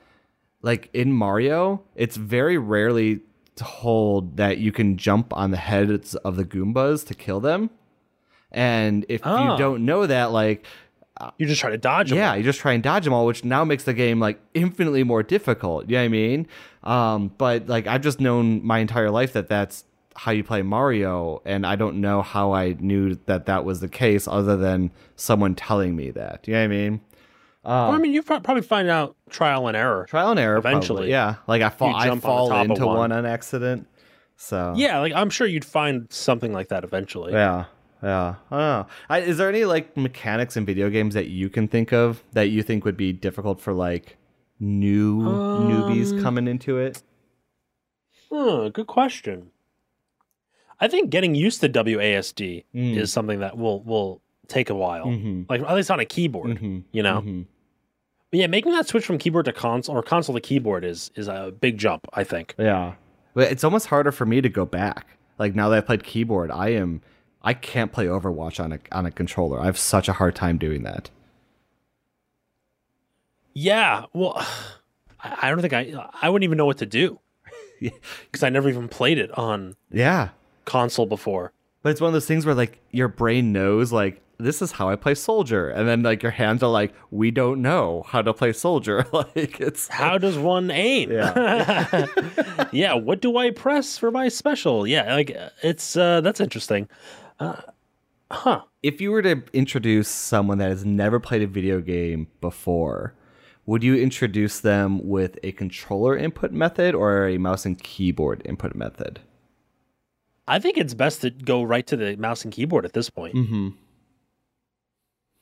[0.62, 3.20] like in Mario, it's very rarely
[3.54, 7.70] told that you can jump on the heads of the Goombas to kill them.
[8.50, 9.52] And if Oh.
[9.52, 10.64] you don't know that, like
[11.36, 12.18] you just try to dodge them.
[12.18, 15.04] yeah, you just try and dodge them all, which now makes the game like infinitely
[15.04, 15.88] more difficult.
[15.88, 16.46] You know what I mean?
[16.84, 19.84] Um, but like I've just known my entire life that that's
[20.16, 23.88] how you play Mario, and I don't know how I knew that that was the
[23.88, 26.46] case other than someone telling me that.
[26.46, 27.00] You know what I mean?
[27.64, 30.06] Well, I mean, you probably find out trial and error.
[30.08, 30.96] Trial and error, Eventually.
[30.96, 31.10] probably.
[31.10, 32.96] Yeah, like I fall, I fall into one.
[32.96, 33.86] one on accident.
[34.36, 37.32] So Yeah, like I'm sure you'd find something like that eventually.
[37.32, 37.64] Yeah.
[38.02, 38.36] Yeah.
[38.50, 38.86] I don't know.
[39.08, 42.44] I, is there any like mechanics in video games that you can think of that
[42.50, 44.16] you think would be difficult for like
[44.60, 47.02] new Um, newbies coming into it?
[48.30, 49.50] Hmm, good question.
[50.80, 52.96] I think getting used to WASD Mm.
[52.96, 55.06] is something that will will take a while.
[55.06, 55.42] Mm-hmm.
[55.48, 56.78] Like at least on a keyboard, Mm-hmm.
[56.92, 57.44] you know.
[58.30, 61.26] But yeah, making that switch from keyboard to console or console to keyboard is is
[61.28, 62.06] a big jump.
[62.12, 62.54] I think.
[62.58, 62.94] Yeah.
[63.34, 65.16] But it's almost harder for me to go back.
[65.38, 67.00] Like now that I played keyboard, I am
[67.42, 69.60] I can't play Overwatch on a on a controller.
[69.60, 71.10] I have such a hard time doing that.
[73.54, 74.04] Yeah.
[74.12, 74.44] Well,
[75.20, 77.18] I don't think I I wouldn't even know what to do
[77.80, 80.30] because I never even played it on Yeah.
[80.64, 81.52] console before.
[81.82, 84.88] But it's one of those things where like your brain knows like this is how
[84.88, 88.32] I play soldier and then like your hands are like we don't know how to
[88.32, 91.10] play soldier like it's How does one aim?
[91.10, 92.06] Yeah.
[92.72, 92.94] yeah.
[92.94, 94.86] What do I press for my special?
[94.86, 95.14] Yeah.
[95.14, 96.88] Like it's uh that's interesting.
[97.38, 97.60] Uh,
[98.30, 98.62] huh.
[98.82, 103.14] if you were to introduce someone that has never played a video game before,
[103.66, 108.74] would you introduce them with a controller input method or a mouse and keyboard input
[108.74, 109.20] method?
[110.46, 113.34] I think it's best to go right to the mouse and keyboard at this point.
[113.34, 113.68] Mm-hmm.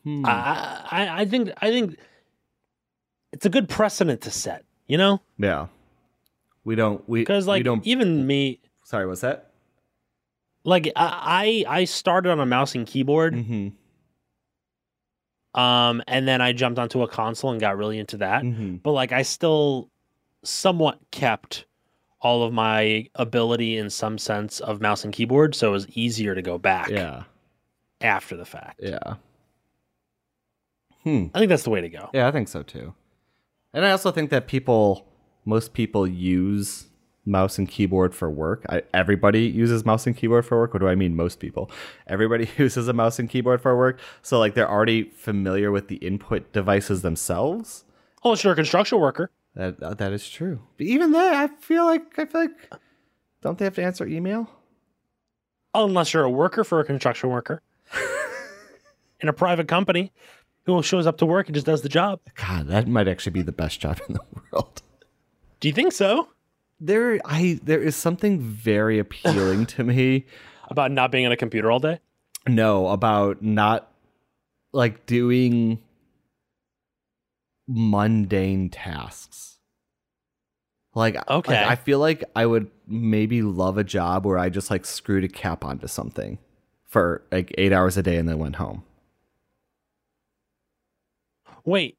[0.03, 0.27] Hmm.
[0.27, 1.97] I, I I think I think
[3.33, 4.65] it's a good precedent to set.
[4.89, 5.67] You know, yeah.
[6.65, 9.46] We don't we because we like don't even me, sorry, what's that?
[10.67, 13.69] Like I I started on a mouse and keyboard, Mm-hmm.
[15.61, 18.43] um, and then I jumped onto a console and got really into that.
[18.43, 18.77] Mm-hmm.
[18.77, 19.91] But like I still
[20.45, 21.65] somewhat kept
[22.21, 26.35] all of my ability in some sense of mouse and keyboard, so it was easier
[26.35, 27.25] to go back Yeah.
[28.01, 28.81] after the fact.
[28.83, 29.15] Yeah.
[31.05, 31.27] Hmm.
[31.35, 32.11] I think that's the way to go.
[32.13, 32.95] Yeah, I think so too.
[33.73, 35.07] And I also think that people,
[35.45, 36.87] most people use
[37.27, 38.65] mouse and keyboard for work.
[38.69, 40.73] I, everybody uses mouse and keyboard for work.
[40.73, 41.17] What do I mean?
[41.17, 41.71] Most people.
[42.07, 43.99] Everybody uses a mouse and keyboard for work.
[44.23, 47.85] So like they're already familiar with the input devices themselves.
[48.25, 49.31] Oh, sure, a construction worker.
[49.55, 50.61] That uh, that is true.
[50.77, 52.73] But even then, I feel like I feel like
[53.43, 54.51] don't they have to answer email?
[55.85, 57.63] unless you're a worker for a construction worker
[59.21, 60.13] in a private company
[60.65, 62.21] who shows up to work and just does the job.
[62.35, 64.21] God, that might actually be the best job in the
[64.53, 64.83] world.
[65.61, 66.29] Do you think so?
[66.79, 70.27] There, I there is something very appealing to me
[70.69, 72.01] About not being on a computer all day?
[72.47, 73.91] No, about not
[74.73, 75.79] like doing
[77.67, 79.59] mundane tasks.
[80.95, 81.53] Like, Okay.
[81.61, 85.25] like, I feel like I would maybe love a job where I just like screwed
[85.25, 86.39] a cap onto something
[86.85, 88.83] for like eight hours a day and then went home.
[91.65, 91.99] Wait.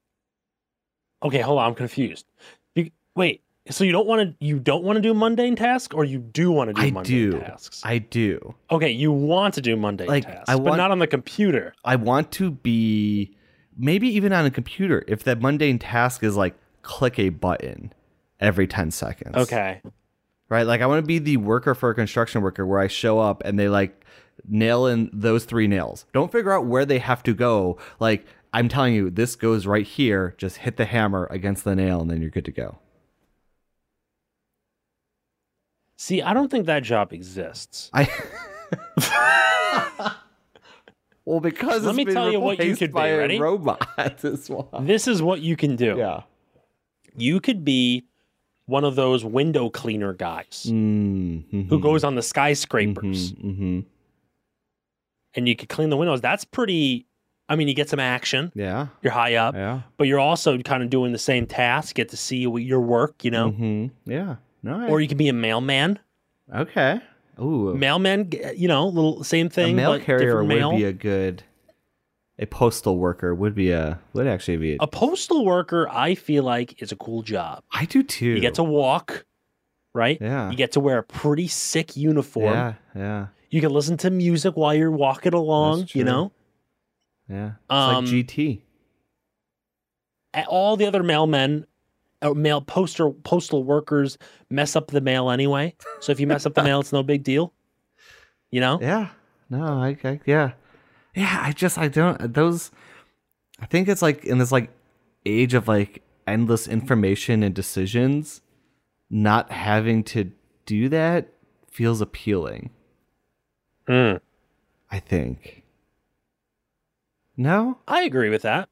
[1.24, 1.70] Okay, hold on.
[1.70, 2.26] I'm confused.
[2.74, 3.42] Be- wait.
[3.69, 6.51] So you don't want to you don't want to do mundane tasks, or you do
[6.51, 7.39] want to do I mundane do.
[7.39, 7.82] tasks?
[7.84, 8.56] I do.
[8.71, 11.73] okay, you want to do mundane Like, tasks, I but not on the computer.
[11.84, 13.36] I want to be
[13.77, 17.93] maybe even on a computer if that mundane task is like click a button
[18.39, 19.36] every 10 seconds.
[19.36, 19.82] Okay.
[20.49, 20.65] right?
[20.65, 23.41] Like I want to be the worker for a construction worker where I show up
[23.45, 24.06] and they like
[24.47, 26.06] nail in those three nails.
[26.13, 27.77] Don't figure out where they have to go.
[27.99, 30.34] Like I'm telling you, this goes right here.
[30.38, 32.77] Just hit the hammer against the nail and then you're good to go.
[35.97, 37.89] See, I don't think that job exists.
[37.93, 38.07] I
[41.25, 43.38] Well, because Let it's me been tell you what you could be—a ready?
[43.38, 43.86] robot
[44.23, 44.49] is.
[44.81, 45.95] This is what you can do.
[45.97, 46.21] Yeah.
[47.17, 48.05] You could be
[48.65, 51.63] one of those window cleaner guys Mm-hmm.
[51.67, 53.81] who goes on the skyscrapers hmm
[55.36, 56.21] and you could clean the windows.
[56.21, 57.05] That's pretty.
[57.49, 58.51] I mean, you get some action.
[58.55, 58.88] Yeah.
[59.01, 59.81] You're high up, Yeah.
[59.97, 61.95] but you're also kind of doing the same task.
[61.95, 63.51] Get to see your work, you know.
[63.51, 64.38] hmm Yeah.
[64.65, 66.00] Or you can be a mailman.
[66.54, 67.02] okay.
[67.39, 67.76] Ooh.
[67.76, 69.76] Mailman, you know, little same a thing.
[69.76, 70.76] mail but carrier different would mail.
[70.76, 71.43] be a good
[72.39, 74.74] a postal worker would be a would actually be.
[74.74, 77.63] A, A postal worker, I feel like, is a cool job.
[77.72, 78.26] I do too.
[78.26, 79.26] You get to walk,
[79.93, 80.17] right?
[80.20, 80.50] Yeah.
[80.50, 82.54] You get to wear a pretty sick uniform.
[82.54, 86.32] Yeah, yeah, You can listen to music while you're walking along, you know?
[87.30, 87.48] yeah.
[87.48, 88.62] It's Um, like GT.
[90.48, 91.65] All the other mailmen,
[92.36, 94.17] mail poster postal workers
[94.49, 95.75] mess up the mail anyway.
[95.99, 97.53] So if you mess up the mail, it's no big deal.
[98.51, 98.80] You know?
[98.82, 99.10] Yeah.
[99.49, 100.51] No, I, I yeah.
[101.15, 102.71] Yeah, I just I don't those
[103.60, 104.69] I think it's like in this like
[105.25, 108.41] age of like endless information and decisions,
[109.10, 110.32] not having to
[110.65, 111.30] do that
[111.71, 112.71] feels appealing,
[113.88, 114.19] Mm.
[114.91, 115.63] I think.
[117.38, 117.77] No?
[117.88, 118.67] I agree with that.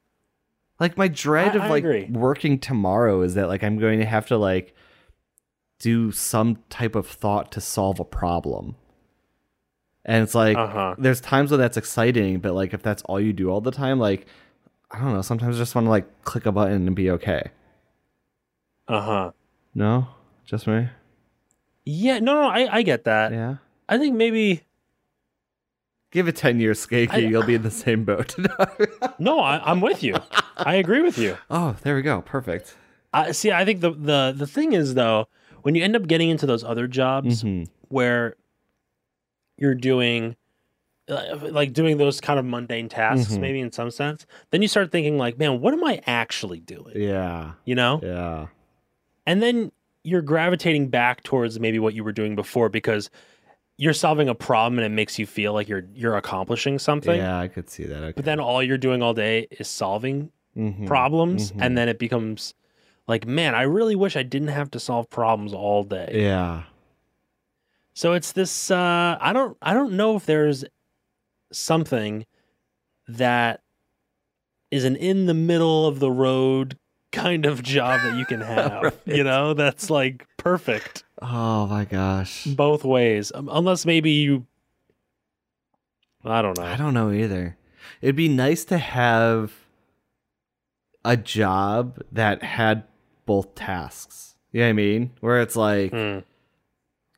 [0.78, 2.04] Like my dread I- of like agree.
[2.10, 4.74] working tomorrow is that like I'm going to have to like
[5.78, 8.76] do some type of thought to solve a problem.
[10.04, 10.94] And it's like Uh-huh.
[10.98, 13.98] there's times when that's exciting, but like if that's all you do all the time,
[13.98, 14.26] like
[14.90, 17.50] I don't know, sometimes I just want to like click a button and be okay.
[18.88, 19.30] Uh huh.
[19.74, 20.08] No?
[20.44, 20.88] Just me?
[21.84, 23.32] Yeah, no, no, I, I get that.
[23.32, 23.56] Yeah.
[23.88, 24.62] I think maybe
[26.16, 28.34] Give it 10 years, Skakey, I- you'll be in the same boat.
[29.18, 30.14] no, I, I'm with you.
[30.56, 31.36] I agree with you.
[31.50, 32.22] oh, there we go.
[32.22, 32.74] Perfect.
[33.12, 33.52] I see.
[33.52, 35.28] I think the the the thing is though,
[35.60, 37.68] when you end up getting into those other jobs Mhm.
[37.88, 38.34] where
[39.58, 40.36] you're doing
[41.10, 43.40] uh, like doing those kind of mundane tasks, Mhm.
[43.40, 46.94] maybe in some sense, then you start thinking like, man, what am I actually doing?
[46.96, 47.52] Yeah.
[47.66, 48.46] You know, Yeah.
[49.26, 49.70] and then
[50.02, 53.10] you're gravitating back towards maybe what you were doing before because
[53.78, 57.16] you're solving a problem and it makes you feel like you're you're accomplishing something.
[57.18, 58.02] Yeah, I could see that.
[58.02, 58.12] Okay.
[58.16, 60.86] But then all you're doing all day is solving Mhm.
[60.86, 61.58] problems, mhm.
[61.60, 62.54] and then it becomes
[63.06, 66.10] like, man, I really wish I didn't have to solve problems all day.
[66.14, 66.62] Yeah.
[67.94, 68.70] So it's this.
[68.70, 69.56] Uh, I don't.
[69.62, 70.64] I don't know if there's
[71.52, 72.26] something
[73.08, 73.60] that
[74.70, 76.78] is an in the middle of the road
[77.12, 78.98] kind of job that you can have.
[79.06, 82.44] You know, that's like perfect Oh my gosh.
[82.44, 83.32] both ways.
[83.34, 84.46] Um, unless maybe you.
[86.24, 86.64] I don't know.
[86.64, 87.56] I don't know either.
[88.02, 89.52] It'd be nice to have
[91.04, 92.82] a job that had
[93.26, 94.34] both tasks.
[94.52, 95.10] You know what I mean?
[95.20, 96.18] Where it's like Hmm.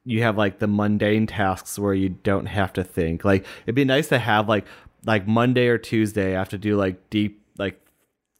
[0.04, 3.24] you have like the mundane tasks where you don't have to think.
[3.24, 4.66] Like it'd be nice to have like
[5.06, 7.80] like Monday or Tuesday I have to do like deep like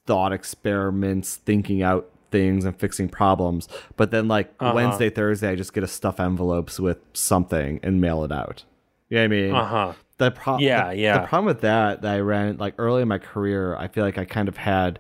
[0.07, 3.69] thought experiments, thinking out things and fixing problems.
[3.97, 4.73] But then like Uh-huh.
[4.75, 8.65] Wednesday, Thursday I just get a stuff envelopes with something and mail it out.
[9.09, 9.55] You know what I mean?
[9.55, 9.93] Uh huh.
[10.19, 11.19] the problem, Yeah, the, yeah.
[11.21, 14.19] The problem with that that I ran like early in my career, I feel like
[14.19, 14.99] I kind of had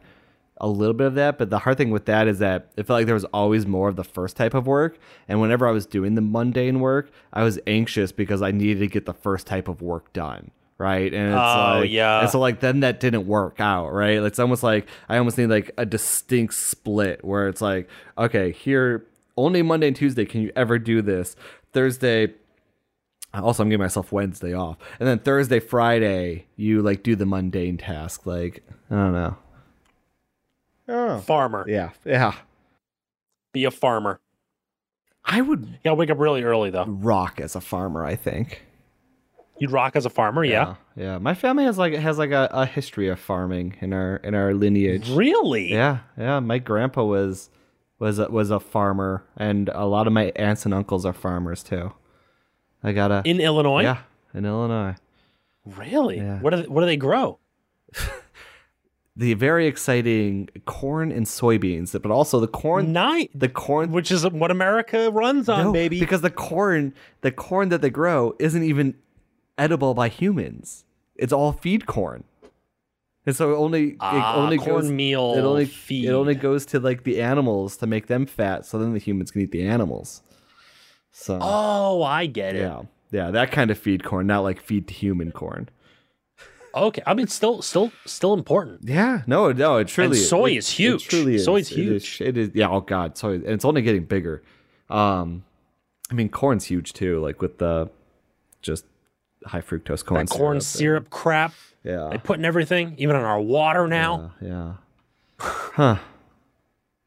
[0.61, 1.39] a little bit of that.
[1.39, 3.89] But the hard thing with that is that it felt like there was always more
[3.89, 4.99] of the first type of work.
[5.29, 8.87] And whenever I was doing the mundane work, I was anxious because I needed to
[8.89, 10.51] get the first type of work done.
[10.79, 11.13] Right.
[11.13, 12.21] And it's Oh, like, yeah.
[12.21, 13.91] And so like then that didn't work out.
[13.91, 14.23] Right.
[14.23, 19.05] It's almost like I almost need like a distinct split where it's like, okay, here
[19.37, 21.35] only Monday and Tuesday can you ever do this.
[21.73, 22.33] Thursday,
[23.35, 27.77] also i'm giving myself wednesday off and then thursday friday you like do the mundane
[27.77, 29.37] task like i don't know
[30.89, 31.65] oh Farmer.
[31.69, 32.33] yeah yeah
[33.53, 34.19] Be a farmer.
[35.27, 36.87] i would You gotta wake up really early though.
[36.87, 38.65] rock as a farmer i think
[39.61, 40.75] You'd rock as a farmer, yeah.
[40.97, 41.19] yeah, yeah.
[41.19, 44.55] my family has like has like a, a history of farming in our in our
[44.55, 45.73] lineage Really?
[45.73, 47.51] yeah yeah my grandpa was
[47.99, 51.63] was a, was a farmer and a lot of my aunts and uncles are farmers
[51.65, 51.93] too
[52.83, 53.83] i got a In Illinois?
[53.83, 53.99] yeah
[54.35, 54.95] in illinois
[55.77, 56.17] Really?
[56.19, 56.41] Yeah.
[56.41, 57.39] What do they, what do they grow?
[59.17, 64.27] the very exciting corn and soybeans, but also the corn, Night, the corn, which is
[64.29, 65.99] what America runs on, no, baby.
[66.01, 68.95] because the corn, the corn that they grow isn't even
[69.59, 70.85] edible by humans.
[71.17, 72.25] It's all feed corn,
[73.27, 76.05] and so it only Ah, it only goes cornmeal it only feed.
[76.07, 79.31] it only goes to like the animals to make them fat, so then the humans
[79.33, 80.23] can eat the animals.
[81.11, 82.61] So oh, I get it.
[82.61, 85.69] yeah, yeah, that kind of feed corn, not like feed to human corn.
[86.75, 88.81] Okay, I mean, still, still, still important.
[88.85, 91.07] Yeah, no, no, it truly And soy it- is huge.
[91.07, 91.45] It truly is.
[91.47, 92.21] Soy's It is- huge.
[92.29, 92.69] It is, yeah.
[92.69, 94.43] Oh god, soy, and it's only getting bigger.
[94.89, 95.45] Um,
[96.11, 97.21] I mean, corn's huge too.
[97.21, 97.91] Like with the
[98.63, 98.85] just
[99.45, 100.27] high fructose corn.
[100.27, 101.05] That corn syrup.
[101.05, 101.53] syrup crap
[101.85, 102.09] Yeah.
[102.11, 104.33] they put in everything, even in our water now.
[104.41, 104.49] Yeah.
[104.49, 104.73] yeah.
[105.39, 105.97] huh.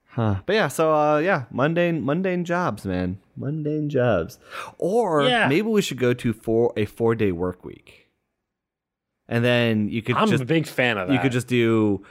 [0.09, 0.35] Huh.
[0.45, 3.19] But yeah, so uh yeah, mundane mundane jobs, man.
[3.37, 4.39] Mundane jobs.
[4.77, 5.47] Or Yeah.
[5.47, 8.09] maybe we should go to for a four day work week.
[9.29, 11.13] And then you could I'm just a big fan of that.
[11.13, 12.03] you could just do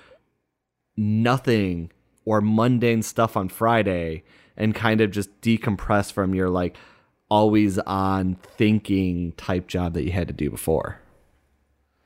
[0.96, 1.90] nothing
[2.24, 4.22] or mundane stuff on Friday
[4.56, 6.76] and kind of just decompress from your like
[7.30, 11.00] always on thinking type job that you had to do before.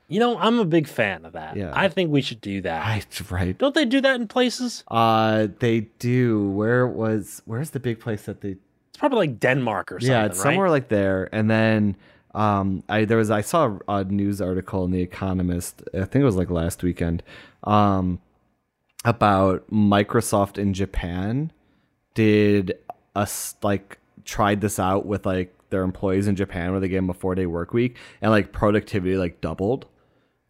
[0.07, 1.57] You know, I'm a big fan of that.
[1.57, 1.71] Yeah.
[1.73, 2.85] I think we should do that.
[2.85, 3.01] I,
[3.31, 3.57] right.
[3.57, 4.83] Don't they do that in places?
[4.87, 6.47] Uh, they do.
[6.51, 7.41] Where was?
[7.45, 8.57] Where's the big place that they?
[8.89, 10.11] It's probably like Denmark or something.
[10.11, 10.43] yeah, it's right?
[10.43, 11.27] somewhere like there.
[11.33, 11.97] And then,
[12.35, 15.81] um, I there was I saw a news article in the Economist.
[15.93, 17.23] I think it was like last weekend,
[17.63, 18.19] um,
[19.03, 21.51] about Microsoft in Japan
[22.13, 22.77] did
[23.15, 23.27] a
[23.63, 27.13] like tried this out with like their employees in Japan where they gave them a
[27.13, 29.85] four day work week and like productivity like doubled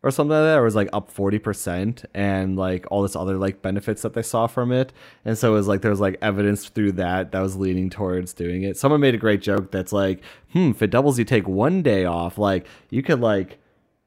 [0.06, 3.16] or something like that, or it was like up forty percent, and like all this
[3.16, 4.94] other like benefits that they saw from it,
[5.26, 8.32] and so it was like there was like evidence through that that was leaning towards
[8.32, 8.78] doing it.
[8.78, 10.22] Someone made a great joke that's like,
[10.52, 13.58] hmm, if it doubles, you take one day off, like you could like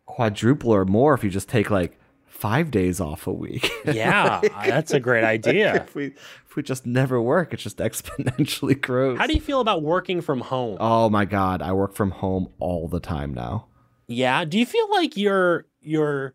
[0.07, 3.69] quadruple or more if you just take like five days off a week.
[3.85, 5.83] Yeah, that's a great idea.
[5.83, 9.17] if we if we just never work, it just exponentially grows.
[9.17, 10.77] How do you feel about working from home?
[10.81, 13.69] Oh my god, I work from home all the time now.
[14.09, 14.45] Yeah.
[14.45, 16.35] Do you feel like you're you're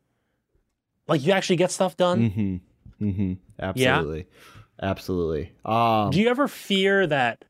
[1.07, 2.29] like you actually get stuff done?
[2.31, 3.05] Mm-hmm.
[3.05, 3.33] Mm-hmm.
[3.59, 4.27] Absolutely.
[4.81, 5.51] Absolutely.
[5.65, 7.45] Um Do you ever fear that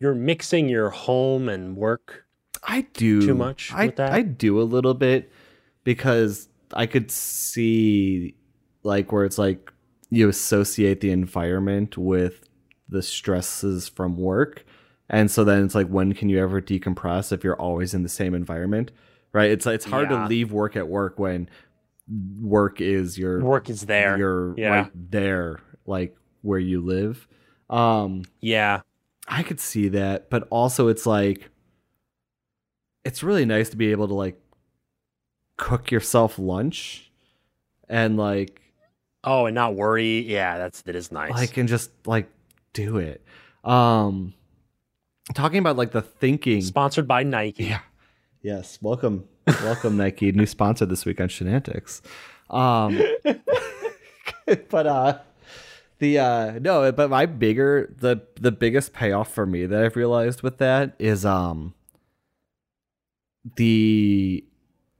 [0.00, 2.26] you're mixing your home and work?
[2.62, 4.12] I do too much I with that?
[4.12, 5.30] I do a little bit
[5.84, 8.34] because I could see
[8.82, 9.69] like where it's like
[10.10, 12.48] you associate the environment with
[12.88, 14.64] the stresses from work.
[15.08, 18.08] And so then it's like when can you ever decompress if you're always in the
[18.08, 18.90] same environment?
[19.32, 19.50] Right?
[19.50, 20.22] It's it's hard Yeah.
[20.22, 21.48] to leave work at work when
[22.40, 24.18] work is your Work is there.
[24.18, 24.68] you're Yeah.
[24.70, 27.28] right there like where you live.
[27.68, 28.80] Um yeah.
[29.28, 31.48] I could see that, but also it's like
[33.04, 34.40] it's really nice to be able to like
[35.56, 37.10] cook yourself lunch
[37.88, 38.59] and like
[39.22, 40.20] Oh, and not worry.
[40.20, 41.32] Yeah, that's that is nice.
[41.32, 42.30] like and just like
[42.72, 43.24] do it.
[43.64, 44.34] Um
[45.34, 47.64] talking about like the thinking Sponsored by Nike.
[47.64, 47.80] Yeah.
[48.42, 48.78] Yes.
[48.80, 49.24] Welcome.
[49.46, 50.32] Welcome Nike.
[50.32, 52.00] New sponsor this week on Shenantics.
[52.48, 53.00] Um
[54.70, 55.18] but uh
[55.98, 60.42] the uh no, but my bigger the the biggest payoff for me that I've realized
[60.42, 61.74] with that is um
[63.56, 64.44] the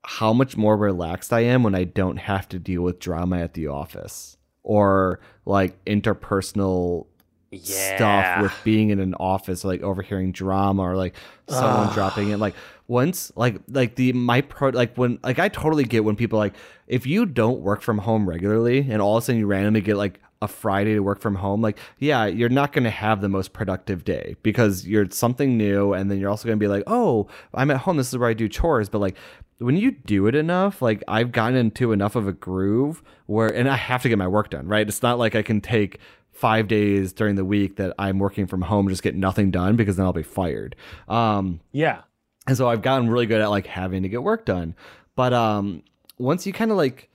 [0.04, 3.54] how much more relaxed I am when I don't have to deal with drama at
[3.54, 7.06] the office or like interpersonal
[7.50, 7.96] Yeah.
[7.96, 11.14] stuff with being in an office like overhearing drama or like
[11.48, 11.94] someone Ugh.
[11.94, 12.54] dropping it like
[12.86, 16.54] once like like the my pro like when like i totally get when people like
[16.86, 19.96] if you don't work from home regularly and all of a sudden you randomly get
[19.96, 23.28] like a friday to work from home like yeah you're not going to have the
[23.28, 26.82] most productive day because you're something new and then you're also going to be like
[26.86, 29.16] oh i'm at home this is where i do chores but like
[29.60, 33.68] when you do it enough, like I've gotten into enough of a groove where, and
[33.68, 34.86] I have to get my work done, right?
[34.88, 35.98] It's not like I can take
[36.32, 39.96] five days during the week that I'm working from home, just get nothing done because
[39.96, 40.74] then I'll be fired.
[41.08, 42.00] Um, Yeah.
[42.46, 44.74] and so I've gotten really good at like having to get work done.
[45.14, 45.82] But um,
[46.18, 47.10] once you kind of like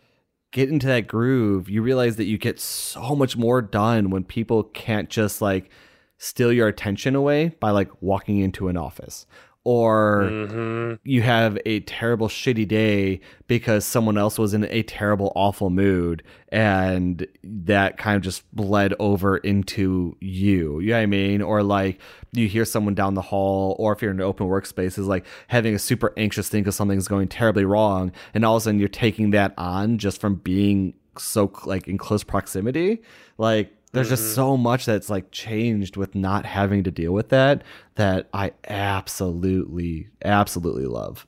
[0.51, 4.63] get into that groove, you realize that you get so much more done when people
[4.65, 5.71] can't just like
[6.19, 9.25] steal your attention away by like walking into an office
[9.65, 15.31] or hmm you have a terrible shitty day because someone else was in a terrible
[15.35, 20.79] awful mood and that kind of just bled over into you.
[20.79, 21.41] You know what i mean?
[21.41, 21.99] Or like
[22.31, 25.25] you hear someone down the hall or if you're in an open workspace is like
[25.47, 28.79] having a super anxious thing because something's going terribly wrong and all of a sudden
[28.79, 33.01] you're taking that on just from being so like in close proximity.
[33.37, 37.63] Like there's just so much that's like changed with not having to deal with that
[37.95, 41.25] that I absolutely absolutely love.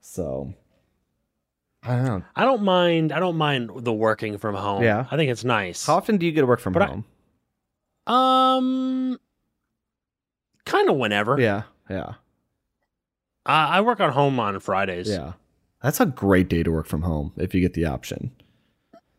[0.00, 0.54] So
[1.82, 2.22] I don't know.
[2.36, 3.12] I don't mind.
[3.12, 4.82] I don't mind the working from home.
[4.82, 5.06] Yeah.
[5.10, 5.86] I think it's nice.
[5.86, 7.04] How often do you get to work from But I- home?
[8.06, 9.18] um,
[10.64, 11.38] kind of whenever.
[11.40, 12.14] yeah, yeah,
[13.46, 15.08] Uh, I work on home on Fridays.
[15.08, 15.32] yeah.
[15.82, 18.32] That's a great day to work from home if you get the option.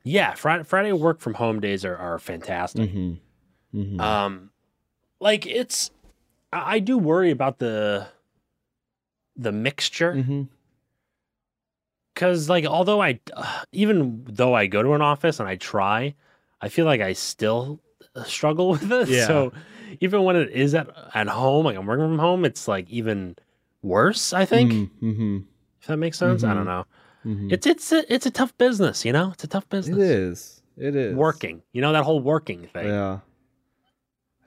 [0.04, 0.34] Yeah.
[0.34, 2.90] Friday, Friday work from home days are, are fantastic.
[2.90, 3.80] Mm-hmm.
[3.80, 4.00] mm-hmm.
[4.00, 4.50] Um,
[5.20, 5.92] like it's,
[6.52, 8.08] I, I do worry about the,
[9.36, 10.44] the mixture mm-hmm.
[12.14, 16.16] because like although I, uh, even though I go to an office and I try,
[16.62, 17.80] I feel like I still
[18.26, 19.10] struggle with it.
[19.10, 19.28] Yeah.
[19.28, 19.54] So
[20.00, 23.36] even when it is at at home, like I'm working from home, it's like even
[23.82, 24.34] worse.
[24.34, 24.72] I think
[25.02, 25.40] Mm-hmm.
[25.82, 26.44] if that makes sense.
[26.44, 26.86] I don't know.
[27.26, 27.50] Mm-hmm.
[27.52, 29.32] It's it's a, it's a tough business, you know.
[29.32, 29.98] It's a tough business.
[29.98, 30.62] It is.
[30.78, 32.88] It is Working, you know that whole working thing.
[32.88, 33.20] Yeah.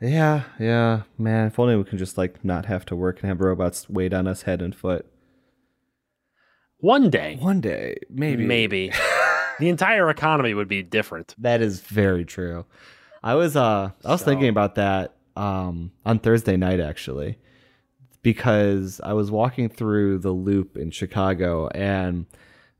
[0.01, 1.47] Yeah, yeah, man.
[1.47, 4.27] If only we can just like not have to work and have robots wait on
[4.27, 5.07] us head and foot.
[6.79, 8.45] One day, One day, maybe.
[8.45, 8.93] maybe
[9.59, 11.35] the entire economy would be different.
[11.39, 12.67] That is very true.
[13.23, 17.39] I was uh I was So- thinking about that um on Thursday night actually
[18.23, 22.27] because I was walking through the loop in Chicago and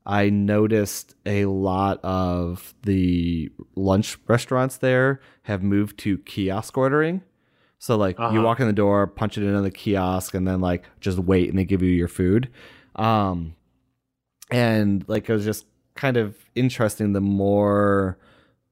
[0.07, 7.23] I noticed a lot of the lunch restaurants there have moved to kiosk ordering.
[7.79, 8.43] So like you Uh-huh.
[8.43, 11.59] walk in the door, punch it into the kiosk, and then like just wait, and
[11.59, 12.51] they give you your food.
[12.97, 13.55] Um,
[14.51, 17.13] and like it was just kind of interesting.
[17.13, 18.19] The more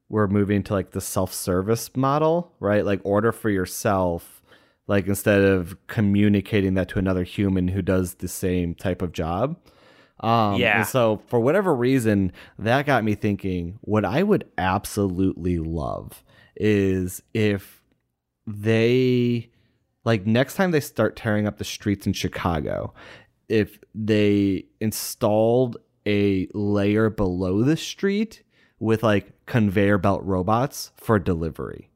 [0.08, 2.84] we're moving to like the self-service model, right?
[2.84, 4.42] Like order for yourself,
[4.86, 9.56] like instead of communicating that to another human who does the same type of job.
[10.20, 10.82] Um, Yeah.
[10.84, 13.78] So for whatever reason, that got me thinking.
[13.82, 16.22] What I would absolutely love
[16.56, 17.82] is if
[18.46, 19.50] they
[20.04, 22.92] like next time they start tearing up the streets in Chicago,
[23.48, 28.42] if they installed a layer below the street
[28.80, 31.88] with like conveyor belt robots for delivery.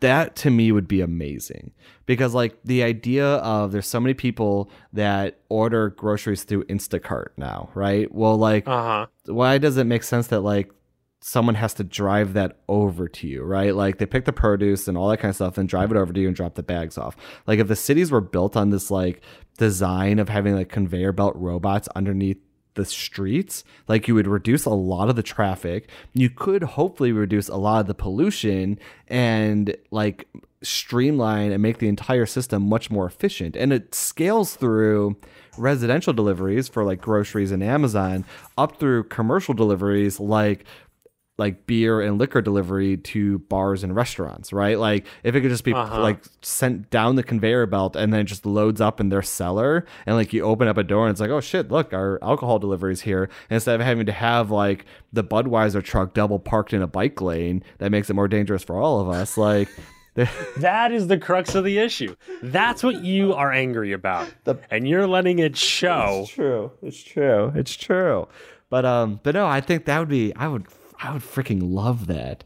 [0.00, 1.72] That to me would be amazing
[2.06, 7.68] because like the idea of there's so many people that order groceries through Instacart now,
[7.74, 8.10] right?
[8.12, 9.06] Well, like Uh huh.
[9.26, 10.70] why does it make sense that like
[11.20, 13.74] someone has to drive that over to you, right?
[13.74, 16.12] Like they pick the produce and all that kind of stuff and drive it over
[16.12, 17.16] to you and drop the bags off.
[17.46, 19.22] Like if the cities were built on this like
[19.58, 22.38] design of having like conveyor belt robots underneath
[22.76, 25.90] the streets, like you would reduce a lot of the traffic.
[26.14, 30.28] You could hopefully reduce a lot of the pollution and like
[30.62, 33.56] streamline and make the entire system much more efficient.
[33.56, 35.16] And it scales through
[35.58, 38.24] residential deliveries for like groceries and Amazon
[38.58, 40.64] up through commercial deliveries like
[41.38, 44.78] like beer and liquor delivery to bars and restaurants, right?
[44.78, 46.00] Like if it could just be Uh-huh.
[46.00, 49.84] like sent down the conveyor belt and then it just loads up in their cellar
[50.06, 52.58] and like you open up a door and it's like, oh shit, look, our alcohol
[52.58, 53.24] delivery is here.
[53.50, 57.20] And instead of having to have like the Budweiser truck double parked in a bike
[57.20, 59.68] lane that makes it more dangerous for all of us, like
[60.56, 62.16] That is the crux of the issue.
[62.42, 66.20] That's what you are angry about, The- and you're letting it show.
[66.22, 66.72] It's true.
[66.82, 67.52] It's true.
[67.54, 68.26] It's true.
[68.70, 70.34] But um, but no, I think that would be.
[70.34, 70.66] I would.
[71.00, 72.44] I would freaking love that.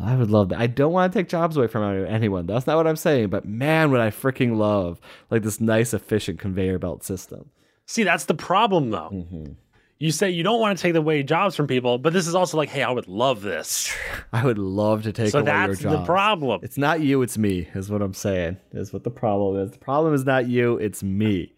[0.00, 0.58] I would love that.
[0.60, 2.46] I don't want to take jobs away from anyone.
[2.46, 3.28] That's not what I'm saying.
[3.28, 7.50] But man, would I freaking love like this nice, efficient conveyor belt system.
[7.86, 9.10] See, that's the problem, though.
[9.12, 9.52] Mm-hmm.
[9.98, 12.58] You say you don't want to take away jobs from people, but this is also
[12.58, 13.90] like, hey, I would love this.
[14.32, 15.96] I would love to take So away your that's jobs.
[16.00, 16.60] the problem.
[16.62, 18.58] It's not you, it's me, is what I'm saying.
[18.72, 19.70] Is what the problem is.
[19.70, 21.54] The problem is not you, it's me.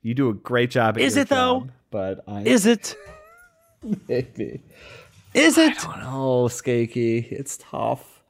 [0.00, 1.68] You do a great job Is it, though?
[1.90, 2.96] But I Is it?
[4.08, 4.62] maybe.
[5.34, 5.76] Is it?
[5.86, 7.30] Oh, Skakey.
[7.30, 8.22] It's tough.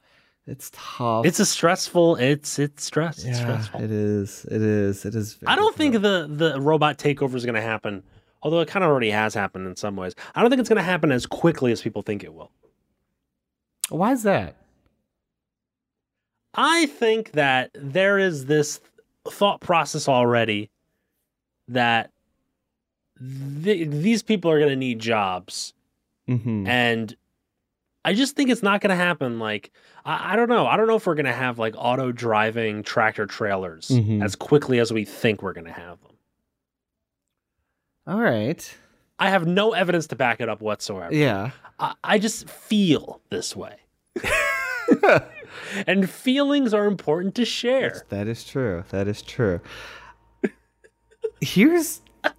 [0.45, 1.25] It's tough.
[1.25, 2.17] It's a stressful.
[2.17, 3.19] It's it's stress.
[3.19, 3.81] It's yeah, stressful.
[3.81, 4.45] it is.
[4.45, 5.05] It is.
[5.05, 5.37] It is.
[5.47, 8.03] I don't think the the robot takeover is going to happen.
[8.41, 10.15] Although it kind of already has happened in some ways.
[10.35, 12.51] I don't think it's going to happen as quickly as people think it will.
[13.89, 14.57] Why is that?
[16.53, 18.81] I think that there is this
[19.29, 20.69] thought process already
[21.69, 22.11] that
[23.63, 25.73] th- these people are going to need jobs.
[26.29, 26.67] Mm-hmm.
[26.67, 27.15] And
[28.05, 29.39] I just think it's not going to happen.
[29.39, 29.71] Like,
[30.05, 30.67] I, I don't know.
[30.67, 34.23] I don't know if we're going to have like auto driving tractor trailers Mhm.
[34.23, 36.11] as quickly as we think we're going to have them.
[38.07, 38.77] All right.
[39.19, 41.13] I have no evidence to back it up whatsoever.
[41.13, 41.51] Yeah.
[41.79, 43.75] I, I just feel this way.
[45.87, 48.05] and feelings are important to share.
[48.09, 48.83] That is true.
[48.89, 49.61] That is true.
[51.41, 52.01] Here's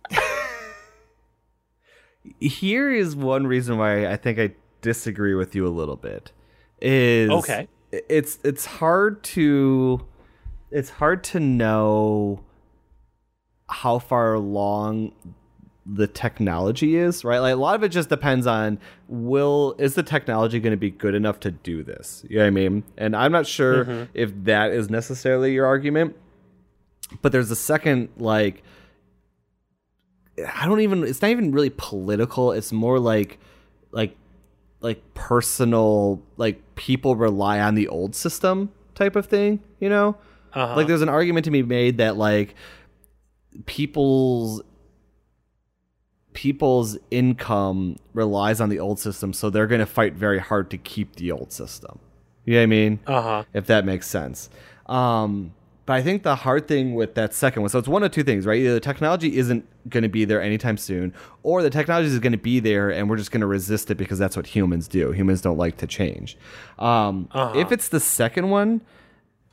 [2.41, 6.33] here is one reason why I think I disagree with you a little bit.
[6.81, 7.69] Is Okay.
[7.93, 10.05] It's it's hard to
[10.71, 12.41] it's hard to know
[13.69, 15.13] how far along
[15.87, 17.39] the technology is, right?
[17.41, 20.91] Like a lot of it just depends on will is the technology going to be
[20.91, 22.25] good enough to do this?
[22.29, 22.85] You know what I mean?
[22.97, 24.09] And I'm not sure Mhm.
[24.15, 26.17] if that is necessarily your argument.
[27.23, 28.63] But there's a second like
[30.39, 32.53] I don't even it's not even really political.
[32.53, 33.39] It's more like
[33.93, 34.17] like
[34.81, 40.17] like personal like people rely on the old system type of thing, you know?
[40.53, 40.77] Uh-huh.
[40.77, 42.55] Like there's an argument to be made that like
[43.67, 44.63] people's
[46.33, 50.79] people's income relies on the old system, so they're going to fight very hard to
[50.79, 51.99] keep the old system.
[52.45, 53.01] You know what I mean?
[53.07, 53.45] uh huh.
[53.55, 54.51] If that makes sense.
[54.87, 55.55] Um,
[55.87, 58.23] but I think the hard thing with that second one, so it's one of two
[58.23, 58.59] things, right?
[58.59, 61.13] Either the technology isn't going to be there anytime soon,
[61.43, 63.97] or the technology is going to be there and we're just going to resist it
[63.97, 65.13] because that's what humans do.
[65.13, 66.37] Humans don't like to change.
[66.79, 67.59] Um, Uh-huh.
[67.59, 68.81] If it's the second one,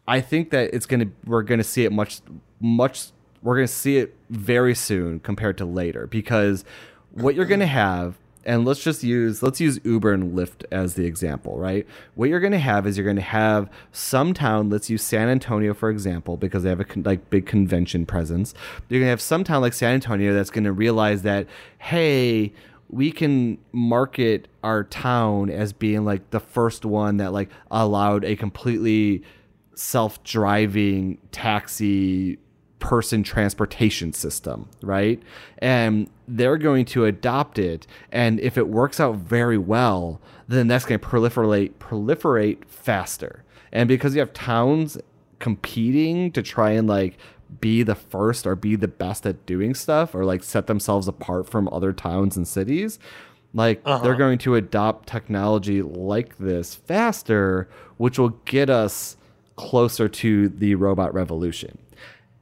[0.07, 2.21] I think that it's gonna we're gonna see it much
[2.59, 3.07] much
[3.43, 6.65] we're gonna see it very soon compared to later because
[7.11, 11.05] what you're gonna have and let's just use let's use Uber and Lyft as the
[11.05, 11.85] example, right?
[12.15, 14.69] What you're gonna have is you're gonna have some town.
[14.69, 18.53] Let's use San Antonio for example because they have a con- like big convention presence.
[18.89, 22.53] You're gonna have some town like San Antonio that's gonna realize that hey
[22.89, 28.35] we can market our town as being like the first one that like allowed a
[28.35, 29.23] completely
[29.75, 32.37] self-driving taxi
[32.79, 35.21] person transportation system, right?
[35.59, 40.85] And they're going to adopt it and if it works out very well, then that's
[40.85, 43.43] going to proliferate proliferate faster.
[43.71, 44.97] And because you have towns
[45.39, 47.17] competing to try and like
[47.59, 51.49] be the first or be the best at doing stuff or like set themselves apart
[51.49, 52.97] from other towns and cities
[53.53, 54.01] like Uh-huh.
[54.03, 57.67] they're going to adopt technology like this faster
[57.97, 59.17] which will get us
[59.57, 61.77] closer to the robot revolution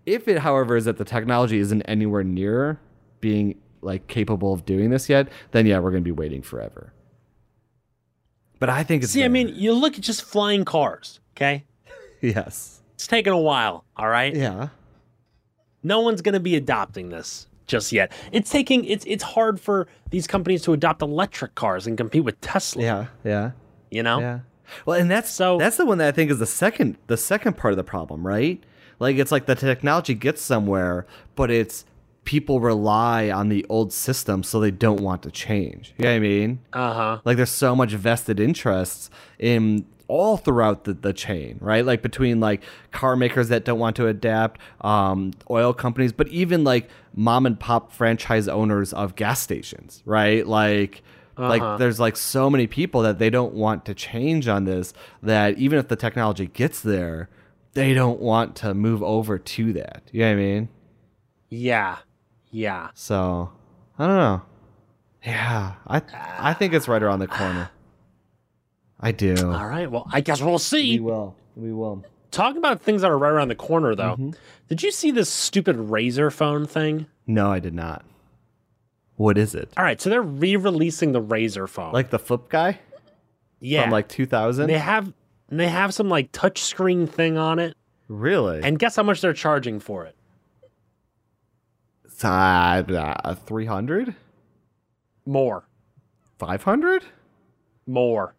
[0.05, 2.79] if it however is that the technology isn't anywhere near
[3.21, 6.93] being like capable of doing this yet then yeah we're going to be waiting forever
[8.59, 11.63] but i think it's See, I mean, you look at just flying cars, okay?
[12.21, 14.35] yes It's taking a while, all right?
[14.35, 14.69] yeah
[15.83, 18.11] No one's going to be adopting this just yet.
[18.31, 22.39] It's taking it's it's hard for these companies to adopt electric cars and compete with
[22.41, 23.51] Tesla, yeah yeah
[23.91, 24.19] you know?
[24.19, 24.39] Yeah.
[24.85, 27.57] Well, and that's So- that's the one that I think is the second the second
[27.57, 28.61] part of the problem, right?
[28.99, 31.05] Like it's like the technology gets somewhere,
[31.35, 31.85] but it's
[32.29, 35.95] people rely on the old system so they don't want to change.
[35.97, 36.59] You know what I mean?
[36.73, 37.19] Uh-huh.
[37.25, 39.09] Like there's so much vested interests
[39.39, 41.83] in all throughout the, the chain, right?
[41.83, 42.61] Like between like
[42.91, 47.59] car makers that don't want to adapt, um, oil companies, but even like mom and
[47.59, 50.45] pop franchise owners of gas stations, right?
[50.45, 51.01] Like
[51.35, 51.77] like Uh-huh.
[51.77, 55.79] there's like so many people that they don't want to change on this that even
[55.79, 57.27] if the technology gets there,
[57.73, 60.03] they don't want to move over to that.
[60.11, 60.69] You know what I mean?
[61.49, 61.97] Yeah.
[62.51, 62.89] Yeah.
[62.93, 63.51] So
[63.97, 64.41] I don't know.
[65.25, 66.01] Yeah, I
[66.39, 67.69] I think it's right around the corner.
[68.99, 69.35] I do.
[69.51, 69.89] All right.
[69.89, 70.99] Well, I guess we'll see.
[70.99, 71.35] We will.
[71.55, 72.03] We will.
[72.31, 74.13] Talking about things that are right around the corner though.
[74.13, 74.31] Mm-hmm.
[74.67, 77.07] Did you see this stupid Razr phone thing?
[77.25, 78.05] No, I did not.
[79.15, 79.71] What is it?
[79.75, 81.91] All right, so they're re-releasing the Razr phone.
[81.91, 82.79] Like the flip guy
[83.59, 83.81] yeah.
[83.83, 84.67] from like 2000?
[84.67, 85.11] they have
[85.49, 87.75] they have some like touchscreen thing on it.
[88.07, 88.61] really?
[88.63, 90.15] And guess how much they're charging for it?
[92.25, 94.15] Uh, 300?
[95.25, 95.67] More.
[96.37, 97.03] 500?
[97.87, 98.35] More.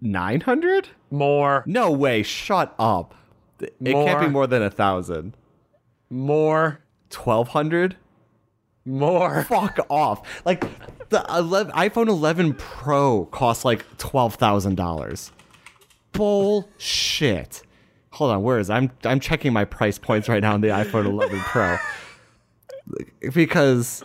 [0.00, 0.88] 900?
[1.10, 1.64] More.
[1.66, 2.22] No way.
[2.22, 3.14] Shut up.
[3.60, 4.30] It can't be More.
[4.30, 5.36] more than a thousand.
[6.10, 6.80] More.
[7.12, 7.96] 1200?
[8.84, 9.44] More.
[9.44, 10.26] Fuck off.
[10.44, 10.64] Like
[11.08, 15.30] the 11, iPhone 11 Pro costs like $12,000.
[16.12, 17.62] Bullshit.
[18.12, 21.06] Hold on, where is I'm I'm checking my price points right now on the iPhone
[21.06, 21.76] 11 Pro.
[23.32, 24.04] Because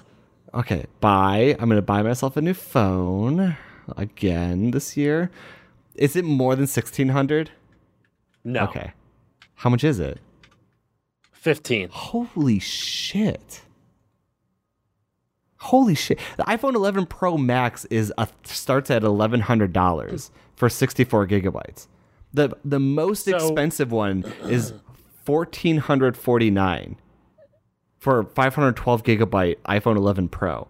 [0.53, 3.57] okay, buy, I'm going to buy myself a new phone
[3.97, 5.29] again this year.
[5.95, 7.51] Is it more than 1600?
[8.43, 8.61] No.
[8.63, 8.93] Okay.
[9.55, 10.19] How much is it?
[11.33, 11.89] 15.
[11.91, 13.61] Holy shit.
[15.57, 16.19] Holy shit.
[16.37, 21.87] The iPhone 11 Pro Max is a, starts at $1100 for 64 gigabytes.
[22.33, 24.71] The the most So- expensive one is
[25.25, 26.95] 1449
[27.99, 30.67] for 512 gigabyte iPhone 11 Pro.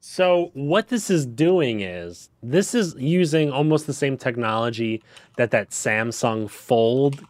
[0.00, 5.02] So what this is doing is this is using almost the same technology
[5.36, 7.24] that that Samsung Fold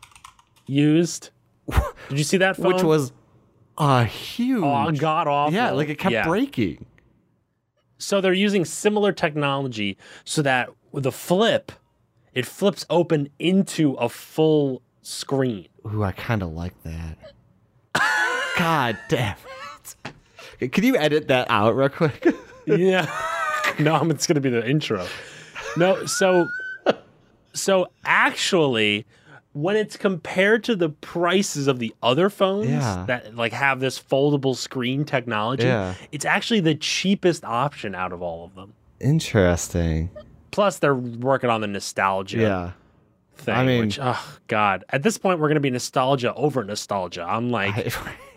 [0.66, 1.30] used.
[2.08, 2.74] Did you see that phone?
[2.74, 3.12] Which was
[3.78, 5.54] a huge oh, god awful.
[5.54, 6.26] Yeah, like it kept Yeah.
[6.26, 6.84] breaking.
[7.98, 11.72] So they're using similar technology so that with the flip,
[12.34, 15.68] it flips open into a full screen.
[15.86, 17.16] Ooh, I kind of like that.
[18.56, 19.36] God damn
[20.60, 20.72] it.
[20.72, 22.26] Can you edit that out real quick?
[22.66, 23.06] Yeah.
[23.78, 25.06] no, it's gonna be the intro.
[25.76, 26.48] No, so
[27.52, 29.06] so actually
[29.52, 33.04] when it's compared to the prices of the other phones Yeah.
[33.06, 35.94] that like have this foldable screen technology, Yeah.
[36.12, 38.74] it's actually the cheapest option out of all of them.
[39.00, 40.10] Interesting.
[40.50, 42.70] Plus they're working on the nostalgia Yeah.
[43.36, 44.84] thing, I mean- which oh god.
[44.90, 47.22] At this point we're gonna be nostalgia over nostalgia.
[47.26, 47.94] I'm like,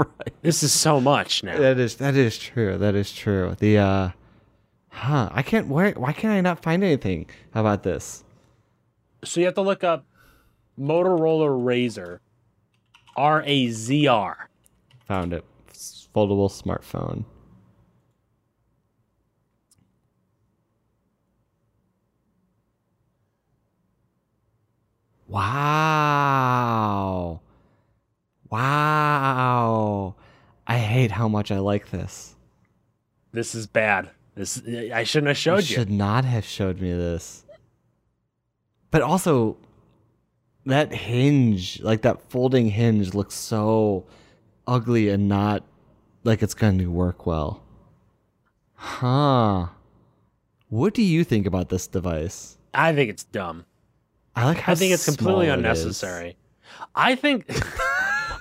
[0.18, 0.32] right.
[0.42, 1.58] this is so much now.
[1.58, 2.78] That is that is true.
[2.78, 3.54] That is true.
[3.58, 4.10] The uh
[4.88, 8.24] huh, I can't where why can't I not find anything about this?
[9.24, 10.06] So you have to look up
[10.78, 12.20] Motorola Razr
[13.16, 14.48] R A Z R.
[15.06, 15.44] Found it.
[16.14, 17.24] Foldable smartphone.
[25.28, 26.70] Wow.
[28.50, 30.14] Wow.
[30.66, 32.34] I hate how much I like this.
[33.32, 34.10] This is bad.
[34.34, 35.74] This I shouldn't have showed you you.
[35.76, 37.44] should not have showed me this.
[38.90, 39.56] But also,
[40.66, 44.04] that hinge, like that folding hinge, looks so
[44.66, 45.64] ugly and not
[46.24, 47.62] like it's going to work well.
[48.74, 49.68] Huh.
[50.68, 52.56] What do you think about this device?
[52.72, 53.66] I think it's dumb.
[54.36, 56.36] I like how I think it's completely small it unnecessary.
[56.94, 57.46] I think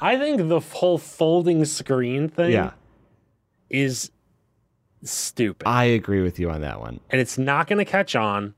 [0.01, 2.71] I think the whole folding screen thing Yeah,
[3.69, 4.11] is
[5.03, 5.67] stupid.
[5.67, 6.99] I agree with you on that one.
[7.09, 8.53] and it's not going to catch on.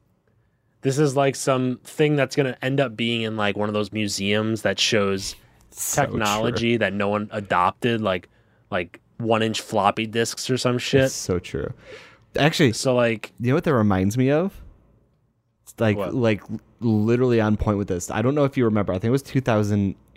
[0.82, 3.74] This is like some thing that's going to end up being in like one of
[3.74, 5.36] those museums that shows
[5.70, 6.12] So true.
[6.14, 8.30] technology that no one adopted, like
[8.72, 11.04] like one inch floppy disks or some shit.
[11.06, 11.72] It's so true.
[12.36, 14.60] Actually, So like, you know what that reminds me of?
[15.64, 16.16] It's like What?
[16.16, 16.42] like
[16.80, 18.10] literally on point with this.
[18.10, 18.92] I don't know if you remember.
[18.94, 19.22] I think it was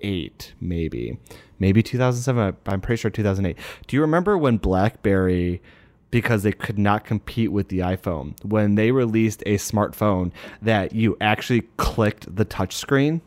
[0.04, 1.18] 2008, maybe,
[1.58, 2.42] maybe 2007.
[2.66, 3.56] I- I'm pretty sure 2008.
[3.86, 5.62] Do you remember when BlackBerry?
[6.10, 10.30] Because they could not compete with the iPhone when they released a smartphone
[10.62, 13.20] that you actually clicked the touch screen.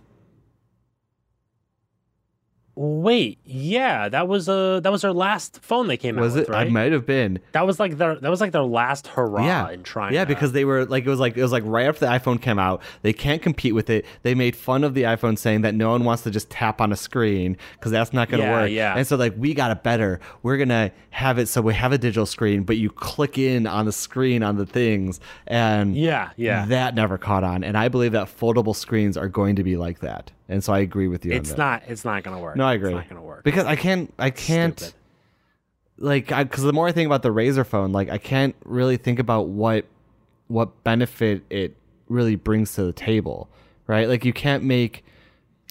[2.78, 6.39] Wait, yeah, that was uh that was their last phone they came Was out it?
[6.41, 6.67] with, right?
[6.67, 7.39] I might have been.
[7.53, 9.69] that was like their that was like their last hurrah yeah.
[9.71, 10.13] in trying.
[10.13, 12.41] Yeah, because they were like it was like it was like right after the iPhone
[12.41, 14.05] came out, they can't compete with it.
[14.21, 16.91] They made fun of the iPhone, saying that no one wants to just tap on
[16.91, 18.71] a screen because that's not going to Yeah, work.
[18.71, 18.93] yeah.
[18.95, 20.19] And so like we got it better.
[20.43, 23.86] We're gonna have it so we have a digital screen, but you click in on
[23.86, 27.63] the screen on the things, and yeah, yeah, that never caught on.
[27.63, 30.32] And I believe that foldable screens are going to be like that.
[30.49, 31.31] And so I agree with you.
[31.31, 31.57] on it's that.
[31.57, 32.55] not it's not gonna work.
[32.55, 32.89] No, I agree.
[32.89, 33.43] It's not gonna work.
[33.43, 34.13] because I can't.
[34.17, 34.95] I can't Stupid.
[35.97, 39.19] like because the more I think about the Razr phone, like I can't really think
[39.19, 39.85] about what
[40.47, 41.75] what benefit it
[42.07, 43.49] really brings to the table,
[43.87, 44.07] right?
[44.07, 45.03] Like you can't make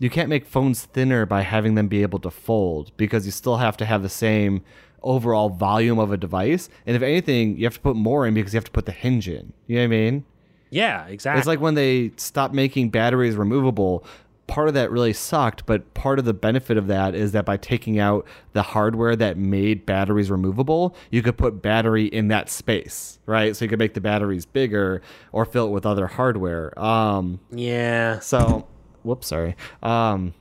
[0.01, 3.57] you can't make phones thinner by having them be able to fold because you still
[3.57, 4.63] have to have the same
[5.03, 6.69] overall volume of a device.
[6.85, 8.93] And if anything, you have to put more in because you have to put the
[8.93, 9.53] hinge in.
[9.67, 10.25] You know what I mean?
[10.69, 11.39] Yeah, exactly.
[11.39, 14.05] It's like when they stopped making batteries removable.
[14.47, 17.57] Part of that really sucked, but part of the benefit of that is that by
[17.57, 23.19] taking out the hardware that made batteries removable, you could put battery in that space,
[23.27, 23.57] right?
[23.57, 26.79] So you could make the batteries bigger or fill it with other hardware.
[26.79, 28.21] Um, yeah.
[28.21, 28.69] so,
[29.03, 29.57] whoops, sorry.
[29.83, 30.33] Um,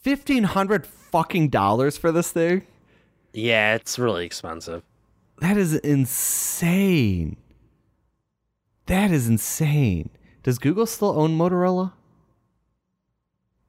[0.00, 2.66] fifteen hundred fucking dollars for this thing.
[3.34, 4.82] Yeah, it's really expensive.
[5.40, 7.36] That is insane.
[8.86, 10.08] That is insane.
[10.42, 11.92] Does Google still own Motorola?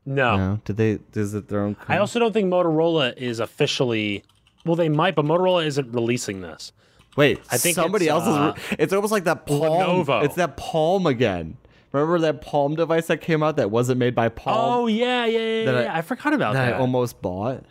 [0.08, 0.38] No.
[0.38, 0.62] No.
[0.64, 1.00] Did they?
[1.14, 1.76] Is it their own?
[1.90, 4.24] I also don't think Motorola is officially
[4.66, 6.72] well they might, but Motorola isn't releasing this.
[7.18, 7.42] wait.
[7.52, 8.76] I think somebody it's, else uh, is.
[8.80, 9.60] It's almost like that Palm.
[9.62, 10.24] Lenovo.
[10.24, 11.58] It's that Palm again.
[11.92, 15.40] Remember that Palm device that came out that wasn't made by Palm Oh yeah, yeah,
[15.40, 15.66] yeah.
[15.66, 15.98] That I- yeah.
[15.98, 16.76] I, forgot about that that.
[16.76, 17.66] I almost bought?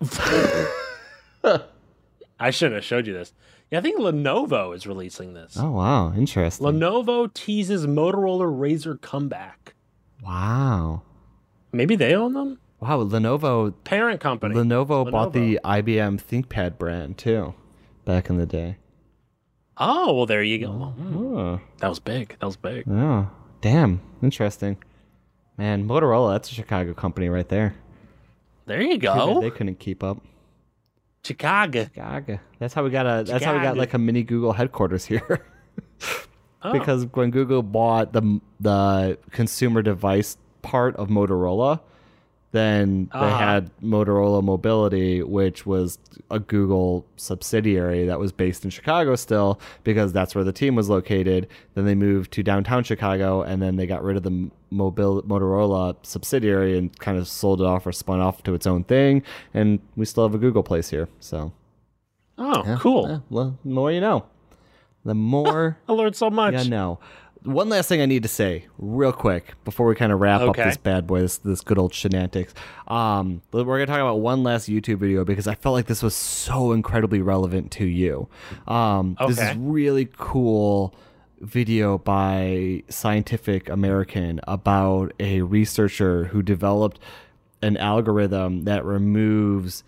[2.38, 3.32] I shouldn't have showed you this.
[3.70, 5.56] Yeah, I think Lenovo is releasing this.
[5.58, 6.66] Oh wow, interesting.
[6.66, 9.74] Lenovo teases Motorola Razr comeback.
[10.22, 11.02] Wow,
[11.72, 12.58] Maybe they own them.
[12.80, 13.02] wow.
[13.02, 13.72] Lenovo.
[13.84, 14.54] Parent company.
[14.54, 17.54] Lenovo bought the IBM ThinkPad brand too,
[18.04, 18.76] back in the day.
[19.78, 20.94] oh well, there you go.
[21.00, 21.60] Oh.
[21.78, 22.36] That was big.
[22.40, 22.84] That was big.
[22.88, 23.28] Oh,
[23.60, 24.00] damn.
[24.22, 24.76] Interesting.
[25.58, 27.74] Man, Motorola, that's a Chicago company right there.
[28.66, 29.40] There you go.
[29.40, 30.18] They couldn't keep up.
[31.24, 31.84] Chicago.
[31.84, 32.38] Chicago.
[32.58, 35.44] That's how we got a that's how we got like a mini Google headquarters here.
[36.64, 36.72] Oh.
[36.72, 41.80] because when Google bought the the consumer device part of Motorola,
[42.52, 43.36] then they Uh-huh.
[43.38, 45.98] had Motorola Mobility, which was
[46.30, 50.88] a Google subsidiary that was based in Chicago still, because that's where the team was
[50.90, 51.48] located.
[51.74, 55.96] Then they moved to downtown Chicago, and then they got rid of the Mobil- Motorola
[56.02, 59.22] subsidiary and kind of sold it off or spun off to its own thing.
[59.54, 61.08] And we still have a Google place here.
[61.20, 61.52] So,
[62.38, 63.08] Oh, yeah, cool.
[63.08, 64.24] yeah, well, the more you know.
[65.04, 66.54] The more I learned so much.
[66.54, 66.98] yeah, no.
[67.44, 70.54] One last thing I need to say, real quick, before we kind of wrap up
[70.68, 72.54] this bad boy, this, this good old shenanigans.
[72.86, 76.14] Um, we're gonna talk about one last YouTube video because I felt like this was
[76.14, 78.28] so incredibly relevant to you.
[78.68, 80.94] Um, This is really cool
[81.40, 87.00] video by Scientific American about a researcher who developed
[87.60, 89.82] an algorithm that removes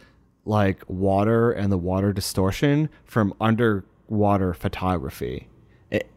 [0.45, 3.33] like water and the water distortion from
[4.09, 5.49] underwater photography.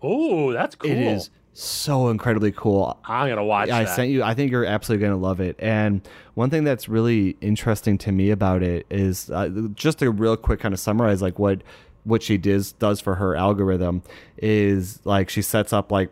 [0.01, 0.89] Oh, that's cool.
[0.89, 2.99] it is so incredibly cool.
[3.05, 3.95] I'm gonna watch I that.
[3.95, 4.23] sent you.
[4.23, 5.55] I think you're absolutely going to love it.
[5.59, 10.37] And one thing that's really interesting to me about it is uh, just a real
[10.37, 11.61] quick kind of summarize like what
[12.03, 14.01] what she does does for her algorithm
[14.37, 16.09] is like she sets up like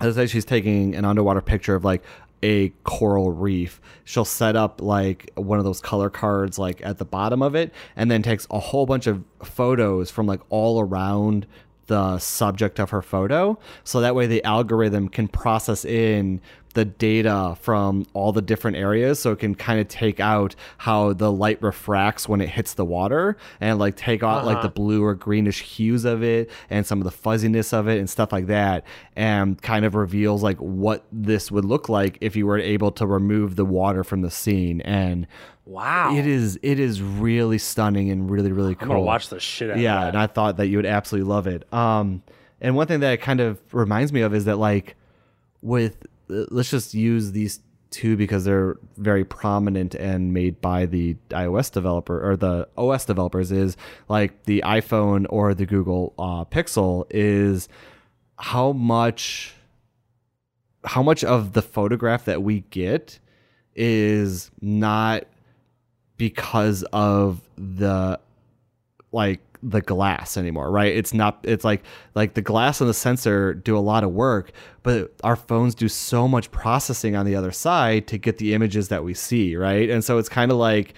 [0.00, 2.02] let's say she's taking an underwater picture of like
[2.44, 3.80] a coral reef.
[4.04, 7.72] She'll set up like one of those color cards like at the bottom of it
[7.96, 11.46] and then takes a whole bunch of photos from like all around
[11.86, 13.58] the subject of her photo.
[13.82, 16.42] So that way the algorithm can process in
[16.74, 21.12] the data from all the different areas so it can kind of take out how
[21.12, 24.66] the light refracts when it hits the water and like take out like Uh-huh.
[24.66, 28.10] the blue or greenish hues of it and some of the fuzziness of it and
[28.10, 28.84] stuff like that
[29.16, 33.06] and kind of reveals like what this would look like if you were able to
[33.06, 35.26] remove the water from the scene and
[35.66, 36.14] Wow.
[36.14, 39.70] it is it is really stunning and really really I'm cool gonna watch the shit
[39.70, 42.22] out yeah and i thought that you would absolutely love it um
[42.60, 44.94] and one thing that it kind of reminds me of is that like
[45.62, 47.60] with let's just use these
[47.90, 53.52] two because they're very prominent and made by the ios developer or the os developers
[53.52, 53.76] is
[54.08, 57.68] like the iphone or the google uh, pixel is
[58.36, 59.54] how much
[60.84, 63.20] how much of the photograph that we get
[63.76, 65.24] is not
[66.16, 68.18] because of the
[69.12, 70.94] like the glass anymore right?
[70.94, 71.82] It's not it's like
[72.14, 74.52] like the glass and the sensor do a lot of work
[74.82, 78.88] but our phones do so much processing on the other side to get the images
[78.88, 79.88] that we see right?
[79.88, 80.92] And so it's kind of like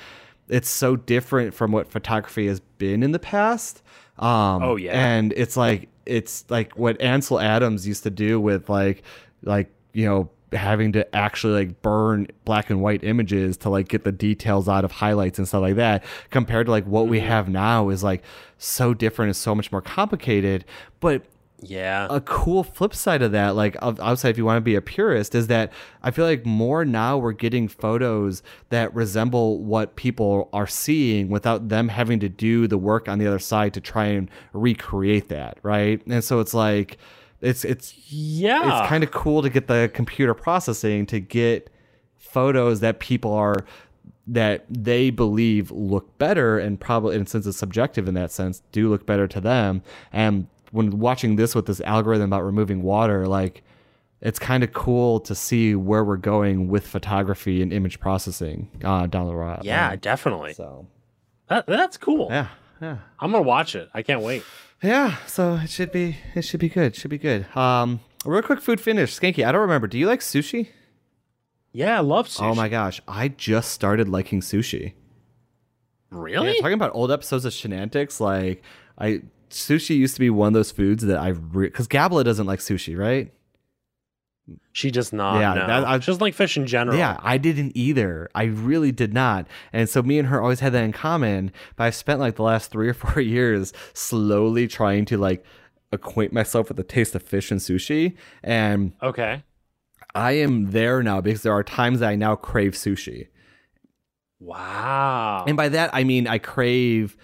[0.49, 3.83] it's so different from what photography has been in the past.
[4.19, 4.93] Um Oh, yeah.
[4.99, 9.03] and it's like it's like what Ansel Adams used to do with like
[9.43, 14.05] like you know having to actually like burn black and white images to like get
[14.05, 17.29] the details out of highlights and stuff like that compared to like what we mm-hmm.
[17.29, 18.23] have now is like
[18.59, 20.65] so different and so much more complicated
[21.01, 21.23] but
[21.63, 22.07] yeah.
[22.11, 25.35] a cool flip side of that, like outside if you want to be a purist,
[25.35, 25.73] is that
[26.03, 31.69] I feel like more now we're getting photos that resemble what people are seeing without
[31.69, 35.59] them having to do the work on the other side to try and recreate that,
[35.63, 36.05] right?
[36.07, 36.99] And so it's like
[37.41, 38.81] it's it's yeah.
[38.81, 41.71] it's kind of cool to get the computer processing to get
[42.17, 43.65] photos that people are
[44.27, 48.89] that they believe look better and probably and since it's subjective in that sense do
[48.89, 49.83] look better to them
[50.13, 53.63] and when watching this with this algorithm about removing water like
[54.21, 59.07] it's kind of cool to see where we're going with photography and image processing uh,
[59.07, 60.55] down the road yeah, definitely.
[60.55, 60.87] so
[61.49, 62.29] That, that's cool.
[62.31, 62.49] yeah
[62.81, 63.89] yeah I'm gonna watch it.
[63.95, 64.43] I can't wait.
[64.83, 68.61] Yeah so it should be it should be good should be good um real quick
[68.61, 70.69] food finish skanky i don't remember do you like sushi
[71.73, 72.43] Yeah, I love sushi.
[72.51, 74.95] Oh my gosh, I just started liking sushi.
[76.11, 76.55] Really?
[76.55, 78.63] Yeah, talking about old episodes of Shenantics, like
[78.97, 79.21] I
[79.51, 82.97] sushi used to be one of those foods that I because Gabla doesn't like sushi,
[82.97, 83.31] right?
[84.73, 85.41] She does not.
[85.41, 85.67] Yeah, no.
[85.67, 86.97] that- I- doesn't like fish in general.
[86.97, 88.29] Yeah, I didn't either.
[88.35, 89.47] I really did not.
[89.73, 91.51] And so me and her always had that in common.
[91.77, 95.45] But I've spent like the last three or four years slowly trying to like
[95.93, 98.17] acquaint myself with the taste of fish and sushi.
[98.43, 99.43] And Okay.
[100.15, 103.29] I am there now because there are times that I now crave sushi.
[104.41, 105.45] Wow.
[105.47, 107.17] And by that, I mean I crave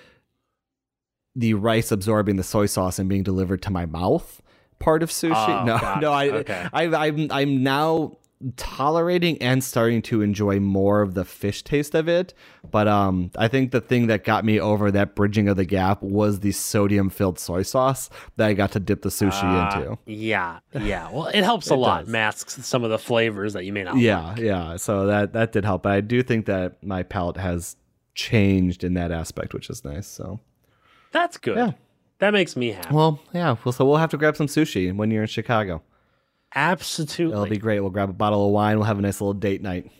[1.34, 4.42] the rice absorbing the soy sauce and being delivered to my mouth
[4.82, 5.32] part of sushi.
[5.34, 6.12] Oh, no, got no.
[6.12, 6.66] I, Okay.
[6.72, 8.16] I, I'm, I'm now
[8.56, 12.34] tolerating and starting to enjoy more of the fish taste of it.
[12.68, 16.02] But um, I think the thing that got me over that bridging of the gap
[16.02, 19.98] was the sodium-filled soy sauce that I got to dip the sushi Uh, into.
[20.06, 21.08] Yeah, yeah.
[21.12, 22.00] Well, it helps a lot.
[22.06, 22.08] does.
[22.08, 23.96] Masks some of the flavors that you may not.
[23.98, 24.38] Yeah, like.
[24.38, 24.76] yeah.
[24.76, 25.84] So that that did help.
[25.84, 27.76] But I do think that my palate has
[28.14, 30.06] changed in that aspect, which is nice.
[30.08, 30.40] So.
[31.12, 31.56] that's good.
[31.56, 31.72] Yeah.
[32.22, 32.94] That makes me happy.
[32.94, 33.56] Well, yeah.
[33.64, 35.82] Well, so we'll have to grab some sushi when you're in Chicago.
[36.54, 37.32] Absolutely.
[37.32, 37.80] It'll be great.
[37.80, 38.76] We'll grab a bottle of wine.
[38.76, 39.90] We'll have a nice little date night.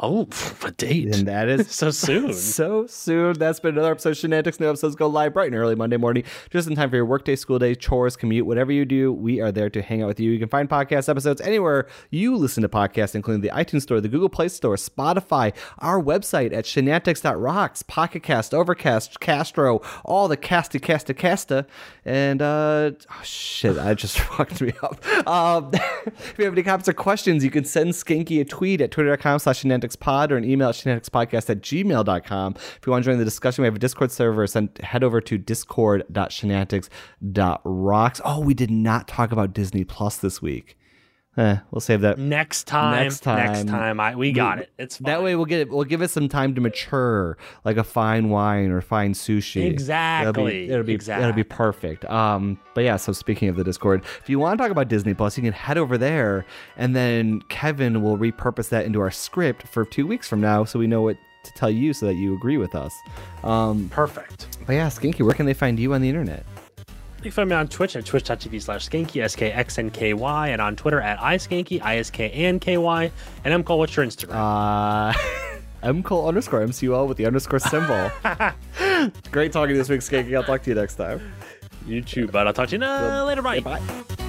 [0.00, 0.28] Oh,
[0.64, 1.14] a date.
[1.14, 2.32] And that is so soon.
[2.34, 3.34] so soon.
[3.34, 4.60] That's been another episode of Shenantics.
[4.60, 7.36] New episodes go live bright and early Monday morning, just in time for your workday,
[7.36, 9.12] school day, chores, commute, whatever you do.
[9.12, 10.30] We are there to hang out with you.
[10.30, 14.08] You can find podcast episodes anywhere you listen to podcasts, including the iTunes Store, the
[14.08, 20.80] Google Play Store, Spotify, our website at shenantics.rocks, Pocket Cast, Overcast, Castro, all the casty,
[20.80, 21.66] casta, casta.
[22.04, 25.04] And, uh, oh, shit, I just fucked me up.
[25.26, 25.70] Um,
[26.06, 29.38] if you have any comments or questions, you can send Skanky a tweet at twitter.com
[29.38, 32.54] slash shenanticspod or an email at shenanticspodcast at gmail.com.
[32.56, 34.46] If you want to join the discussion, we have a Discord server.
[34.46, 38.20] Send, head over to discord.shenantics.rocks.
[38.24, 40.76] Oh, we did not talk about Disney Plus this week.
[41.36, 42.18] Eh, we'll save that.
[42.18, 43.04] Next time.
[43.04, 43.46] Next time.
[43.52, 44.00] Next time.
[44.00, 44.70] I we got it.
[44.76, 45.04] It's fine.
[45.06, 45.68] That way we'll get it.
[45.68, 49.64] We'll give it some time to mature, like a fine wine or fine sushi.
[49.64, 50.30] Exactly.
[50.30, 51.22] It'll be it'll be, Exactly.
[51.28, 52.04] it'll be perfect.
[52.06, 52.96] Um, but yeah.
[52.96, 55.52] So speaking of the Discord, if you want to talk about Disney Plus, you can
[55.52, 56.44] head over there,
[56.76, 60.78] and then Kevin will repurpose that into our script for two weeks from now, so
[60.80, 62.92] we know what to tell you, so that you agree with us.
[63.44, 64.58] Um, perfect.
[64.66, 66.44] but yeah, Skinky, where can they find you on the internet?
[67.18, 70.14] You can find me on Twitch at twitch.tv slash skanky, S K X N K
[70.14, 73.10] Y, and on Twitter at iskanky, I S K N K Y.
[73.44, 74.34] And I'm Cole, what's your Instagram?
[74.34, 75.18] Uh,
[75.82, 78.10] M Cole underscore MCUL with the underscore symbol.
[79.32, 80.36] Great talking this week, Skanky.
[80.36, 81.32] I'll talk to you next time.
[81.86, 83.42] you too, but I'll talk to you later.
[83.42, 83.60] Bye.
[83.60, 84.24] Bye.